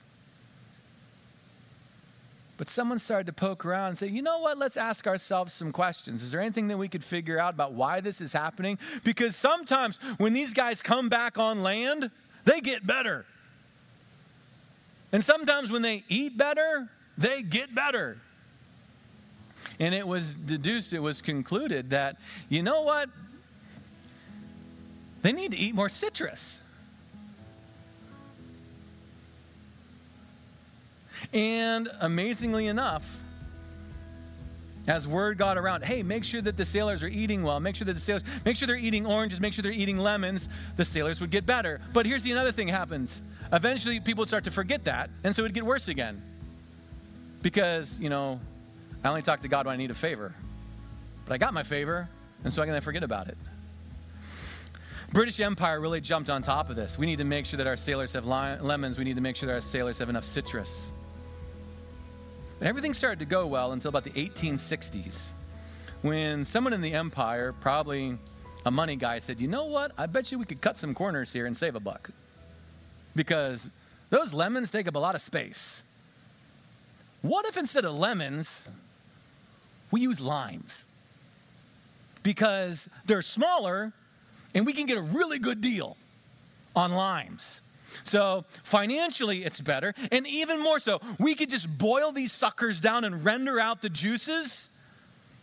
But 2.59 2.67
someone 2.67 2.99
started 2.99 3.25
to 3.27 3.33
poke 3.33 3.65
around 3.65 3.87
and 3.87 3.97
say, 3.97 4.07
you 4.07 4.21
know 4.21 4.39
what? 4.39 4.57
Let's 4.57 4.75
ask 4.75 5.07
ourselves 5.07 5.53
some 5.53 5.71
questions. 5.71 6.21
Is 6.21 6.31
there 6.31 6.41
anything 6.41 6.67
that 6.67 6.77
we 6.77 6.89
could 6.89 7.05
figure 7.05 7.39
out 7.39 7.53
about 7.53 7.71
why 7.71 8.01
this 8.01 8.19
is 8.19 8.33
happening? 8.33 8.77
Because 9.05 9.37
sometimes 9.37 9.97
when 10.17 10.33
these 10.33 10.53
guys 10.53 10.81
come 10.81 11.07
back 11.07 11.37
on 11.37 11.63
land, 11.63 12.11
they 12.43 12.59
get 12.59 12.85
better. 12.85 13.25
And 15.11 15.23
sometimes 15.23 15.71
when 15.71 15.81
they 15.81 16.03
eat 16.07 16.37
better, 16.37 16.89
they 17.17 17.41
get 17.41 17.73
better. 17.73 18.17
And 19.79 19.95
it 19.95 20.07
was 20.07 20.33
deduced, 20.33 20.93
it 20.93 20.99
was 20.99 21.21
concluded 21.21 21.91
that, 21.91 22.17
you 22.47 22.61
know 22.61 22.81
what? 22.81 23.09
They 25.21 25.31
need 25.31 25.51
to 25.51 25.57
eat 25.57 25.75
more 25.75 25.89
citrus. 25.89 26.61
And 31.33 31.89
amazingly 31.99 32.67
enough, 32.67 33.23
as 34.87 35.07
word 35.07 35.37
got 35.37 35.57
around, 35.57 35.83
hey, 35.83 36.01
make 36.01 36.23
sure 36.23 36.41
that 36.41 36.57
the 36.57 36.65
sailors 36.65 37.03
are 37.03 37.07
eating 37.07 37.43
well. 37.43 37.59
Make 37.59 37.75
sure 37.75 37.85
that 37.85 37.93
the 37.93 37.99
sailors, 37.99 38.23
make 38.43 38.55
sure 38.55 38.65
they're 38.65 38.75
eating 38.75 39.05
oranges. 39.05 39.39
Make 39.39 39.53
sure 39.53 39.61
they're 39.61 39.71
eating 39.71 39.99
lemons. 39.99 40.49
The 40.77 40.85
sailors 40.85 41.21
would 41.21 41.29
get 41.29 41.45
better. 41.45 41.79
But 41.93 42.05
here's 42.05 42.23
the 42.23 42.31
another 42.31 42.51
thing 42.51 42.69
happens. 42.69 43.21
Eventually, 43.51 43.99
people 43.99 44.21
would 44.21 44.27
start 44.27 44.43
to 44.43 44.51
forget 44.51 44.83
that, 44.85 45.09
and 45.23 45.35
so 45.35 45.41
it 45.41 45.43
would 45.43 45.53
get 45.53 45.65
worse 45.65 45.87
again. 45.87 46.21
Because 47.41 47.99
you 47.99 48.09
know, 48.09 48.39
I 49.03 49.09
only 49.09 49.21
talk 49.21 49.41
to 49.41 49.47
God 49.47 49.65
when 49.65 49.73
I 49.73 49.77
need 49.77 49.91
a 49.91 49.95
favor, 49.95 50.33
but 51.25 51.33
I 51.33 51.37
got 51.37 51.53
my 51.53 51.63
favor, 51.63 52.09
and 52.43 52.53
so 52.53 52.61
I 52.61 52.65
can 52.65 52.75
to 52.75 52.81
forget 52.81 53.03
about 53.03 53.27
it. 53.27 53.37
British 55.11 55.39
Empire 55.39 55.79
really 55.79 56.01
jumped 56.01 56.29
on 56.29 56.43
top 56.43 56.69
of 56.69 56.75
this. 56.75 56.97
We 56.97 57.07
need 57.07 57.17
to 57.17 57.23
make 57.23 57.47
sure 57.47 57.57
that 57.57 57.65
our 57.65 57.77
sailors 57.77 58.13
have 58.13 58.27
lemons. 58.27 58.99
We 58.99 59.03
need 59.03 59.15
to 59.15 59.21
make 59.21 59.35
sure 59.35 59.47
that 59.47 59.53
our 59.53 59.61
sailors 59.61 59.97
have 59.97 60.09
enough 60.09 60.23
citrus. 60.23 60.91
And 62.59 62.67
everything 62.67 62.93
started 62.93 63.19
to 63.19 63.25
go 63.25 63.47
well 63.47 63.71
until 63.71 63.89
about 63.89 64.03
the 64.03 64.11
1860s, 64.11 65.31
when 66.03 66.45
someone 66.45 66.73
in 66.73 66.81
the 66.81 66.93
empire, 66.93 67.53
probably 67.53 68.19
a 68.65 68.71
money 68.71 68.97
guy, 68.97 69.17
said, 69.17 69.41
You 69.41 69.47
know 69.47 69.65
what? 69.65 69.93
I 69.97 70.05
bet 70.05 70.31
you 70.31 70.37
we 70.37 70.45
could 70.45 70.61
cut 70.61 70.77
some 70.77 70.93
corners 70.93 71.33
here 71.33 71.47
and 71.47 71.57
save 71.57 71.75
a 71.75 71.79
buck. 71.79 72.11
Because 73.19 73.69
those 74.11 74.33
lemons 74.33 74.71
take 74.71 74.87
up 74.87 74.95
a 74.95 74.99
lot 74.99 75.13
of 75.13 75.19
space. 75.19 75.83
What 77.21 77.45
if 77.45 77.57
instead 77.57 77.83
of 77.83 77.99
lemons, 77.99 78.63
we 79.91 79.99
use 79.99 80.21
limes? 80.21 80.85
Because 82.23 82.87
they're 83.05 83.21
smaller 83.21 83.91
and 84.55 84.65
we 84.65 84.71
can 84.71 84.85
get 84.85 84.97
a 84.97 85.01
really 85.01 85.37
good 85.37 85.59
deal 85.59 85.97
on 86.77 86.93
limes. 86.93 87.61
So 88.05 88.45
financially, 88.63 89.43
it's 89.43 89.59
better. 89.59 89.93
And 90.13 90.25
even 90.25 90.63
more 90.63 90.79
so, 90.79 91.01
we 91.19 91.35
could 91.35 91.49
just 91.49 91.77
boil 91.77 92.13
these 92.13 92.31
suckers 92.31 92.79
down 92.79 93.03
and 93.03 93.25
render 93.25 93.59
out 93.59 93.81
the 93.81 93.89
juices, 93.89 94.69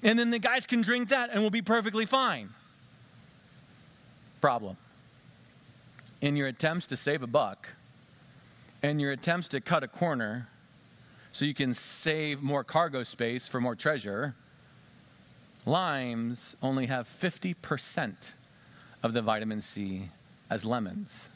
and 0.02 0.18
then 0.18 0.30
the 0.30 0.38
guys 0.38 0.66
can 0.66 0.80
drink 0.80 1.10
that 1.10 1.28
and 1.30 1.42
we'll 1.42 1.50
be 1.50 1.60
perfectly 1.60 2.06
fine. 2.06 2.48
Problem. 4.40 4.78
In 6.20 6.36
your 6.36 6.48
attempts 6.48 6.86
to 6.88 6.96
save 6.96 7.22
a 7.22 7.26
buck, 7.26 7.68
and 8.82 9.00
your 9.00 9.12
attempts 9.12 9.48
to 9.48 9.60
cut 9.60 9.82
a 9.82 9.88
corner 9.88 10.48
so 11.32 11.44
you 11.44 11.54
can 11.54 11.74
save 11.74 12.42
more 12.42 12.64
cargo 12.64 13.02
space 13.02 13.46
for 13.46 13.60
more 13.60 13.74
treasure, 13.74 14.34
limes 15.66 16.56
only 16.62 16.86
have 16.86 17.08
50% 17.08 18.32
of 19.02 19.12
the 19.12 19.22
vitamin 19.22 19.60
C 19.60 20.08
as 20.48 20.64
lemons. 20.64 21.28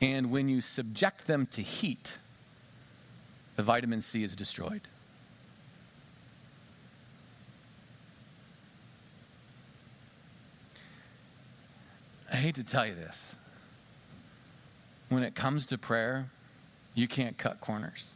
And 0.00 0.30
when 0.30 0.48
you 0.48 0.60
subject 0.60 1.26
them 1.26 1.46
to 1.48 1.62
heat, 1.62 2.16
the 3.56 3.62
vitamin 3.62 4.00
C 4.00 4.22
is 4.22 4.34
destroyed. 4.34 4.82
I 12.32 12.36
hate 12.36 12.54
to 12.56 12.64
tell 12.64 12.86
you 12.86 12.94
this. 12.94 13.36
When 15.08 15.22
it 15.22 15.34
comes 15.34 15.66
to 15.66 15.78
prayer, 15.78 16.26
you 16.94 17.08
can't 17.08 17.36
cut 17.36 17.60
corners. 17.60 18.14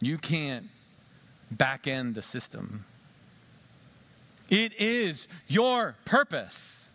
You 0.00 0.18
can't 0.18 0.66
back 1.50 1.86
end 1.86 2.14
the 2.14 2.22
system. 2.22 2.84
It 4.48 4.72
is 4.78 5.26
your 5.48 5.96
purpose. 6.04 6.86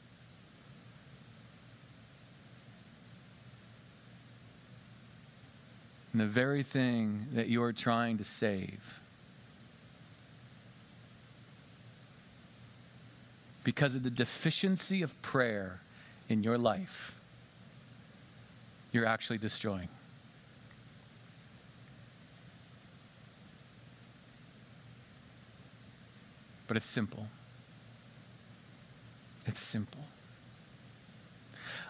and 6.11 6.21
the 6.21 6.25
very 6.25 6.63
thing 6.63 7.27
that 7.33 7.47
you 7.47 7.63
are 7.63 7.73
trying 7.73 8.17
to 8.17 8.23
save. 8.23 9.00
Because 13.63 13.95
of 13.95 14.03
the 14.03 14.09
deficiency 14.09 15.01
of 15.01 15.19
prayer 15.21 15.79
in 16.27 16.43
your 16.43 16.57
life, 16.57 17.15
you're 18.91 19.05
actually 19.05 19.37
destroying. 19.37 19.89
But 26.67 26.77
it's 26.77 26.85
simple. 26.85 27.27
It's 29.45 29.59
simple. 29.59 30.05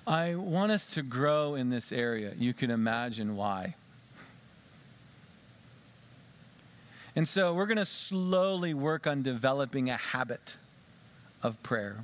I 0.07 0.35
want 0.35 0.71
us 0.71 0.95
to 0.95 1.03
grow 1.03 1.53
in 1.53 1.69
this 1.69 1.91
area. 1.91 2.33
You 2.37 2.53
can 2.53 2.71
imagine 2.71 3.35
why. 3.35 3.75
And 7.15 7.27
so 7.27 7.53
we're 7.53 7.67
going 7.67 7.77
to 7.77 7.85
slowly 7.85 8.73
work 8.73 9.05
on 9.05 9.21
developing 9.21 9.89
a 9.89 9.97
habit 9.97 10.57
of 11.43 11.61
prayer, 11.63 12.03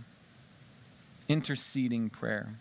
interceding 1.27 2.09
prayer. 2.09 2.53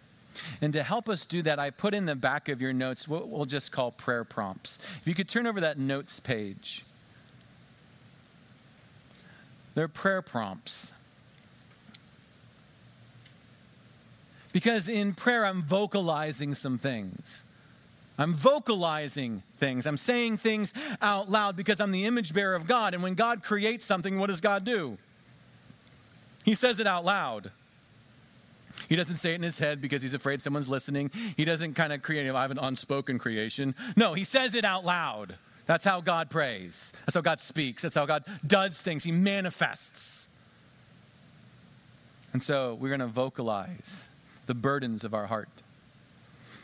And 0.60 0.72
to 0.72 0.82
help 0.82 1.08
us 1.08 1.24
do 1.26 1.42
that, 1.42 1.58
I 1.58 1.70
put 1.70 1.94
in 1.94 2.06
the 2.06 2.14
back 2.14 2.48
of 2.48 2.60
your 2.60 2.72
notes 2.72 3.08
what 3.08 3.28
we'll 3.28 3.46
just 3.46 3.72
call 3.72 3.90
prayer 3.90 4.24
prompts. 4.24 4.78
If 5.00 5.08
you 5.08 5.14
could 5.14 5.28
turn 5.28 5.46
over 5.46 5.60
that 5.60 5.78
notes 5.78 6.20
page, 6.20 6.84
they're 9.74 9.88
prayer 9.88 10.22
prompts. 10.22 10.90
Because 14.52 14.88
in 14.88 15.12
prayer, 15.12 15.44
I'm 15.44 15.62
vocalizing 15.62 16.54
some 16.54 16.78
things. 16.78 17.42
I'm 18.18 18.32
vocalizing 18.32 19.42
things. 19.58 19.86
I'm 19.86 19.98
saying 19.98 20.38
things 20.38 20.72
out 21.02 21.30
loud 21.30 21.56
because 21.56 21.80
I'm 21.80 21.92
the 21.92 22.06
image 22.06 22.32
bearer 22.32 22.54
of 22.54 22.66
God. 22.66 22.94
And 22.94 23.02
when 23.02 23.14
God 23.14 23.44
creates 23.44 23.84
something, 23.84 24.18
what 24.18 24.28
does 24.28 24.40
God 24.40 24.64
do? 24.64 24.96
He 26.46 26.54
says 26.54 26.78
it 26.78 26.86
out 26.86 27.04
loud. 27.04 27.50
He 28.88 28.94
doesn't 28.94 29.16
say 29.16 29.32
it 29.32 29.34
in 29.34 29.42
his 29.42 29.58
head 29.58 29.80
because 29.80 30.00
he's 30.00 30.14
afraid 30.14 30.40
someone's 30.40 30.68
listening. 30.68 31.10
He 31.36 31.44
doesn't 31.44 31.74
kind 31.74 31.92
of 31.92 32.02
create, 32.02 32.30
I 32.30 32.42
have 32.42 32.52
an 32.52 32.58
unspoken 32.58 33.18
creation. 33.18 33.74
No, 33.96 34.14
he 34.14 34.22
says 34.22 34.54
it 34.54 34.64
out 34.64 34.84
loud. 34.84 35.34
That's 35.66 35.84
how 35.84 36.00
God 36.00 36.30
prays. 36.30 36.92
That's 37.04 37.16
how 37.16 37.20
God 37.20 37.40
speaks. 37.40 37.82
That's 37.82 37.96
how 37.96 38.06
God 38.06 38.24
does 38.46 38.80
things. 38.80 39.02
He 39.02 39.10
manifests. 39.10 40.28
And 42.32 42.40
so 42.40 42.74
we're 42.74 42.90
going 42.90 43.00
to 43.00 43.06
vocalize 43.08 44.08
the 44.46 44.54
burdens 44.54 45.02
of 45.02 45.14
our 45.14 45.26
heart. 45.26 45.48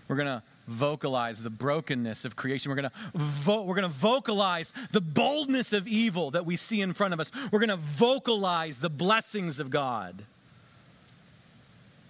We're 0.07 0.17
going 0.17 0.29
to 0.29 0.43
vocalize 0.73 1.43
the 1.43 1.51
brokenness 1.51 2.25
of 2.25 2.37
creation. 2.37 2.71
We're 2.71 2.77
going 2.77 2.91
to 2.91 3.63
we're 3.63 3.75
going 3.75 3.83
to 3.83 3.89
vocalize 3.89 4.73
the 4.91 5.01
boldness 5.01 5.73
of 5.73 5.87
evil 5.87 6.31
that 6.33 6.47
we 6.47 6.57
see 6.57 6.81
in 6.81 6.93
front 6.93 7.15
of 7.15 7.21
us. 7.21 7.31
We're 7.51 7.61
going 7.61 7.69
to 7.69 7.77
vocalize 7.77 8.79
the 8.79 8.91
blessings 8.91 9.61
of 9.61 9.71
God. 9.71 10.25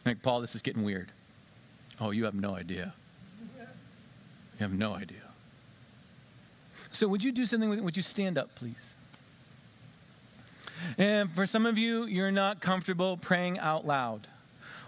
Like 0.05 0.23
Paul, 0.23 0.41
this 0.41 0.55
is 0.55 0.63
getting 0.63 0.83
weird. 0.83 1.11
Oh, 2.01 2.11
you 2.11 2.25
have 2.25 2.35
no 2.35 2.57
idea. 2.57 2.95
You 4.59 4.69
have 4.69 4.73
no 4.73 4.95
idea. 4.95 5.19
So, 6.91 7.09
would 7.09 7.25
you 7.25 7.33
do 7.33 7.47
something 7.47 7.71
with 7.71 7.79
it? 7.79 7.85
Would 7.85 7.97
you 7.97 8.03
stand 8.03 8.37
up, 8.39 8.55
please? 8.55 8.95
And 10.99 11.31
for 11.31 11.47
some 11.47 11.65
of 11.65 11.79
you, 11.79 12.07
you're 12.07 12.33
not 12.33 12.61
comfortable 12.61 13.17
praying 13.17 13.59
out 13.59 13.87
loud 13.87 14.27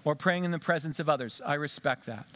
or 0.05 0.15
praying 0.15 0.45
in 0.45 0.51
the 0.51 0.59
presence 0.59 0.99
of 0.99 1.09
others. 1.09 1.41
I 1.45 1.55
respect 1.55 2.07
that. 2.07 2.27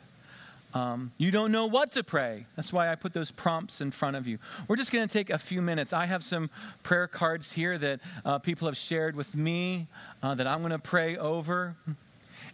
Um, 0.74 1.12
you 1.16 1.30
don't 1.30 1.50
know 1.50 1.66
what 1.66 1.92
to 1.92 2.04
pray. 2.04 2.46
That's 2.54 2.72
why 2.72 2.90
I 2.90 2.94
put 2.94 3.12
those 3.12 3.30
prompts 3.30 3.80
in 3.80 3.90
front 3.90 4.16
of 4.16 4.26
you. 4.26 4.38
We're 4.68 4.76
just 4.76 4.92
going 4.92 5.06
to 5.06 5.12
take 5.12 5.30
a 5.30 5.38
few 5.38 5.62
minutes. 5.62 5.92
I 5.92 6.04
have 6.06 6.22
some 6.22 6.50
prayer 6.82 7.06
cards 7.06 7.52
here 7.52 7.78
that 7.78 8.00
uh, 8.24 8.38
people 8.38 8.68
have 8.68 8.76
shared 8.76 9.16
with 9.16 9.34
me 9.34 9.86
uh, 10.22 10.34
that 10.34 10.46
I'm 10.46 10.60
going 10.60 10.72
to 10.72 10.78
pray 10.78 11.16
over. 11.16 11.74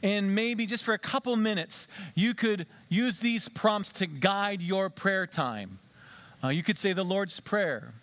And 0.03 0.35
maybe 0.35 0.67
just 0.67 0.85
for 0.85 0.95
a 0.95 0.99
couple 0.99 1.35
minutes, 1.35 1.89
you 2.15 2.35
could 2.35 2.67
use 2.89 3.19
these 3.19 3.49
prompts 3.49 3.91
to 3.93 4.07
guide 4.07 4.63
your 4.63 4.91
prayer 4.91 5.27
time. 5.27 5.79
Uh, 6.43 6.49
you 6.49 6.63
could 6.63 6.79
say 6.79 6.93
the 6.93 7.05
Lord's 7.05 7.41
Prayer. 7.41 7.95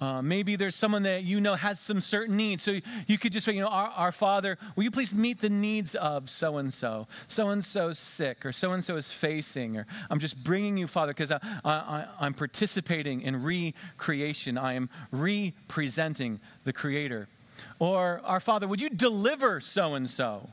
Uh, 0.00 0.20
maybe 0.20 0.56
there's 0.56 0.74
someone 0.74 1.04
that 1.04 1.24
you 1.24 1.40
know 1.40 1.54
has 1.54 1.78
some 1.78 2.00
certain 2.00 2.36
needs. 2.36 2.62
So 2.62 2.80
you 3.06 3.16
could 3.16 3.32
just 3.32 3.46
say, 3.46 3.52
you 3.52 3.60
know, 3.60 3.68
our, 3.68 3.88
our 3.88 4.12
Father, 4.12 4.58
will 4.76 4.84
you 4.84 4.90
please 4.90 5.14
meet 5.14 5.40
the 5.40 5.48
needs 5.48 5.94
of 5.94 6.28
so 6.28 6.58
and 6.58 6.72
so? 6.72 7.06
So 7.28 7.48
and 7.50 7.64
so's 7.64 7.98
sick, 7.98 8.44
or 8.44 8.52
so 8.52 8.72
and 8.72 8.84
so 8.84 8.96
is 8.96 9.12
facing, 9.12 9.76
or 9.76 9.86
I'm 10.10 10.18
just 10.18 10.42
bringing 10.42 10.76
you, 10.76 10.86
Father, 10.86 11.12
because 11.12 11.30
I, 11.30 11.38
I, 11.64 12.06
I'm 12.20 12.34
participating 12.34 13.22
in 13.22 13.42
recreation. 13.42 14.58
I 14.58 14.74
am 14.74 14.90
representing 15.12 16.40
the 16.64 16.72
Creator. 16.72 17.28
Or, 17.78 18.20
our 18.24 18.40
Father, 18.40 18.66
would 18.66 18.80
you 18.80 18.90
deliver 18.90 19.60
so 19.60 19.94
and 19.94 20.10
so? 20.10 20.50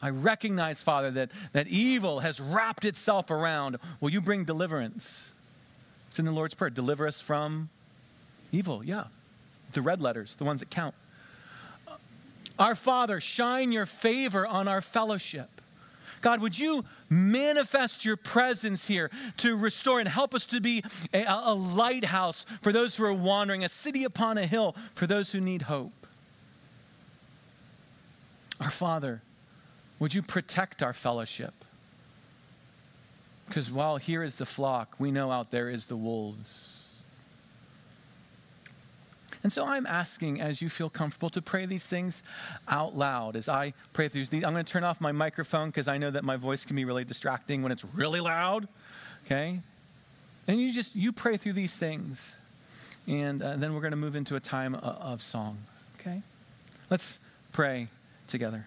I 0.00 0.10
recognize, 0.10 0.80
Father, 0.80 1.10
that, 1.12 1.30
that 1.52 1.66
evil 1.66 2.20
has 2.20 2.40
wrapped 2.40 2.84
itself 2.84 3.30
around. 3.30 3.78
Will 4.00 4.10
you 4.10 4.20
bring 4.20 4.44
deliverance? 4.44 5.32
It's 6.10 6.18
in 6.18 6.24
the 6.24 6.30
Lord's 6.30 6.54
Prayer. 6.54 6.70
Deliver 6.70 7.06
us 7.06 7.20
from 7.20 7.70
Evil, 8.52 8.84
yeah. 8.84 9.04
The 9.72 9.82
red 9.82 10.00
letters, 10.00 10.34
the 10.34 10.44
ones 10.44 10.60
that 10.60 10.70
count. 10.70 10.94
Our 12.58 12.74
Father, 12.74 13.20
shine 13.20 13.70
your 13.70 13.86
favor 13.86 14.46
on 14.46 14.66
our 14.66 14.80
fellowship. 14.80 15.48
God, 16.20 16.40
would 16.40 16.58
you 16.58 16.84
manifest 17.08 18.04
your 18.04 18.16
presence 18.16 18.88
here 18.88 19.10
to 19.38 19.56
restore 19.56 20.00
and 20.00 20.08
help 20.08 20.34
us 20.34 20.46
to 20.46 20.60
be 20.60 20.82
a, 21.14 21.24
a, 21.28 21.54
lighthouse 21.54 22.44
for 22.60 22.72
those 22.72 22.96
who 22.96 23.04
are 23.04 23.12
wandering, 23.12 23.62
a 23.62 23.68
city 23.68 24.02
upon 24.04 24.36
a 24.36 24.46
hill 24.46 24.74
for 24.94 25.06
those 25.06 25.30
who 25.32 25.40
need 25.40 25.62
hope? 25.62 26.06
Our 28.60 28.70
Father, 28.70 29.22
would 30.00 30.12
you 30.12 30.22
protect 30.22 30.82
our 30.82 30.92
fellowship? 30.92 31.54
Because 33.46 33.70
while 33.70 33.96
here 33.96 34.22
is 34.22 34.34
the 34.34 34.46
flock, 34.46 34.94
we 34.98 35.10
know 35.10 35.30
out 35.30 35.50
there 35.50 35.70
is 35.70 35.86
the 35.86 35.96
wolves. 35.96 36.77
And 39.42 39.52
so 39.52 39.64
I'm 39.64 39.86
asking, 39.86 40.40
as 40.40 40.60
you 40.60 40.68
feel 40.68 40.90
comfortable, 40.90 41.30
to 41.30 41.42
pray 41.42 41.66
these 41.66 41.86
things 41.86 42.22
out 42.66 42.96
loud. 42.96 43.36
As 43.36 43.48
I 43.48 43.72
pray 43.92 44.08
through 44.08 44.26
these, 44.26 44.44
I'm 44.44 44.52
going 44.52 44.64
to 44.64 44.72
turn 44.72 44.84
off 44.84 45.00
my 45.00 45.12
microphone 45.12 45.68
because 45.68 45.88
I 45.88 45.96
know 45.98 46.10
that 46.10 46.24
my 46.24 46.36
voice 46.36 46.64
can 46.64 46.74
be 46.74 46.84
really 46.84 47.04
distracting 47.04 47.62
when 47.62 47.70
it's 47.70 47.84
really 47.94 48.20
loud. 48.20 48.66
Okay? 49.24 49.60
And 50.48 50.60
you 50.60 50.72
just, 50.72 50.96
you 50.96 51.12
pray 51.12 51.36
through 51.36 51.52
these 51.52 51.76
things. 51.76 52.36
And 53.06 53.42
uh, 53.42 53.56
then 53.56 53.74
we're 53.74 53.80
going 53.80 53.92
to 53.92 53.96
move 53.96 54.16
into 54.16 54.36
a 54.36 54.40
time 54.40 54.74
of, 54.74 54.82
of 54.82 55.22
song. 55.22 55.58
Okay? 56.00 56.22
Let's 56.90 57.18
pray 57.52 57.88
together. 58.26 58.66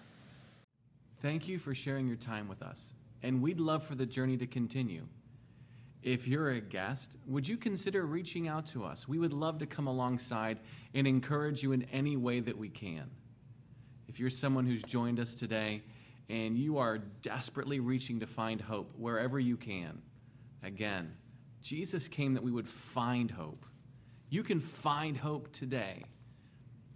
Thank 1.20 1.48
you 1.48 1.58
for 1.58 1.74
sharing 1.74 2.08
your 2.08 2.16
time 2.16 2.48
with 2.48 2.62
us. 2.62 2.92
And 3.22 3.42
we'd 3.42 3.60
love 3.60 3.84
for 3.84 3.94
the 3.94 4.06
journey 4.06 4.36
to 4.38 4.46
continue. 4.46 5.02
If 6.02 6.26
you're 6.26 6.50
a 6.50 6.60
guest, 6.60 7.16
would 7.26 7.46
you 7.46 7.56
consider 7.56 8.04
reaching 8.04 8.48
out 8.48 8.66
to 8.66 8.84
us? 8.84 9.06
We 9.06 9.18
would 9.18 9.32
love 9.32 9.58
to 9.58 9.66
come 9.66 9.86
alongside 9.86 10.58
and 10.94 11.06
encourage 11.06 11.62
you 11.62 11.72
in 11.72 11.84
any 11.92 12.16
way 12.16 12.40
that 12.40 12.58
we 12.58 12.68
can. 12.68 13.08
If 14.08 14.18
you're 14.18 14.30
someone 14.30 14.66
who's 14.66 14.82
joined 14.82 15.20
us 15.20 15.34
today 15.34 15.82
and 16.28 16.58
you 16.58 16.78
are 16.78 16.98
desperately 16.98 17.78
reaching 17.78 18.20
to 18.20 18.26
find 18.26 18.60
hope 18.60 18.92
wherever 18.96 19.38
you 19.38 19.56
can, 19.56 20.02
again, 20.64 21.12
Jesus 21.62 22.08
came 22.08 22.34
that 22.34 22.42
we 22.42 22.50
would 22.50 22.68
find 22.68 23.30
hope. 23.30 23.64
You 24.28 24.42
can 24.42 24.60
find 24.60 25.16
hope 25.16 25.52
today. 25.52 26.02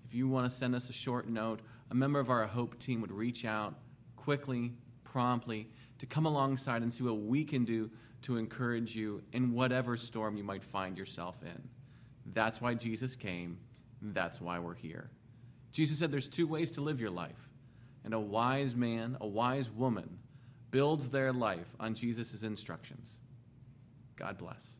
If 0.05 0.15
you 0.15 0.29
want 0.29 0.51
to 0.51 0.57
send 0.57 0.75
us 0.75 0.91
a 0.91 0.93
short 0.93 1.29
note, 1.29 1.61
a 1.91 1.95
member 1.95 2.19
of 2.19 2.31
our 2.31 2.47
Hope 2.47 2.79
team 2.79 3.01
would 3.01 3.13
reach 3.13 3.45
out 3.45 3.75
quickly, 4.17 4.73
promptly, 5.05 5.69
to 5.99 6.07
come 6.07 6.27
alongside 6.27 6.83
and 6.83 6.93
see 6.93 7.05
what 7.05 7.19
we 7.21 7.45
can 7.45 7.65
do 7.65 7.91
to 8.23 8.37
encourage 8.37 8.97
you 8.97 9.23
in 9.33 9.53
whatever 9.53 9.97
storm 9.97 10.37
you 10.37 10.45
might 10.45 10.65
find 10.65 10.99
yourself 10.99 11.37
in. 11.43 11.69
That's 12.33 12.61
why 12.61 12.75
Jesus 12.75 13.15
came. 13.17 13.59
That's 14.03 14.41
why 14.41 14.59
we're 14.59 14.75
here. 14.75 15.11
Jesus 15.73 15.99
said 15.99 16.11
there's 16.11 16.29
two 16.29 16.47
ways 16.47 16.73
to 16.73 16.81
live 16.81 17.01
your 17.01 17.11
life. 17.11 17.49
And 18.05 18.15
a 18.15 18.21
wise 18.21 18.75
man, 18.75 19.17
a 19.21 19.27
wise 19.27 19.71
woman, 19.71 20.19
builds 20.71 21.09
their 21.09 21.33
life 21.33 21.75
on 21.81 21.95
Jesus' 21.95 22.43
instructions. 22.43 23.11
God 24.17 24.39
bless. 24.39 24.77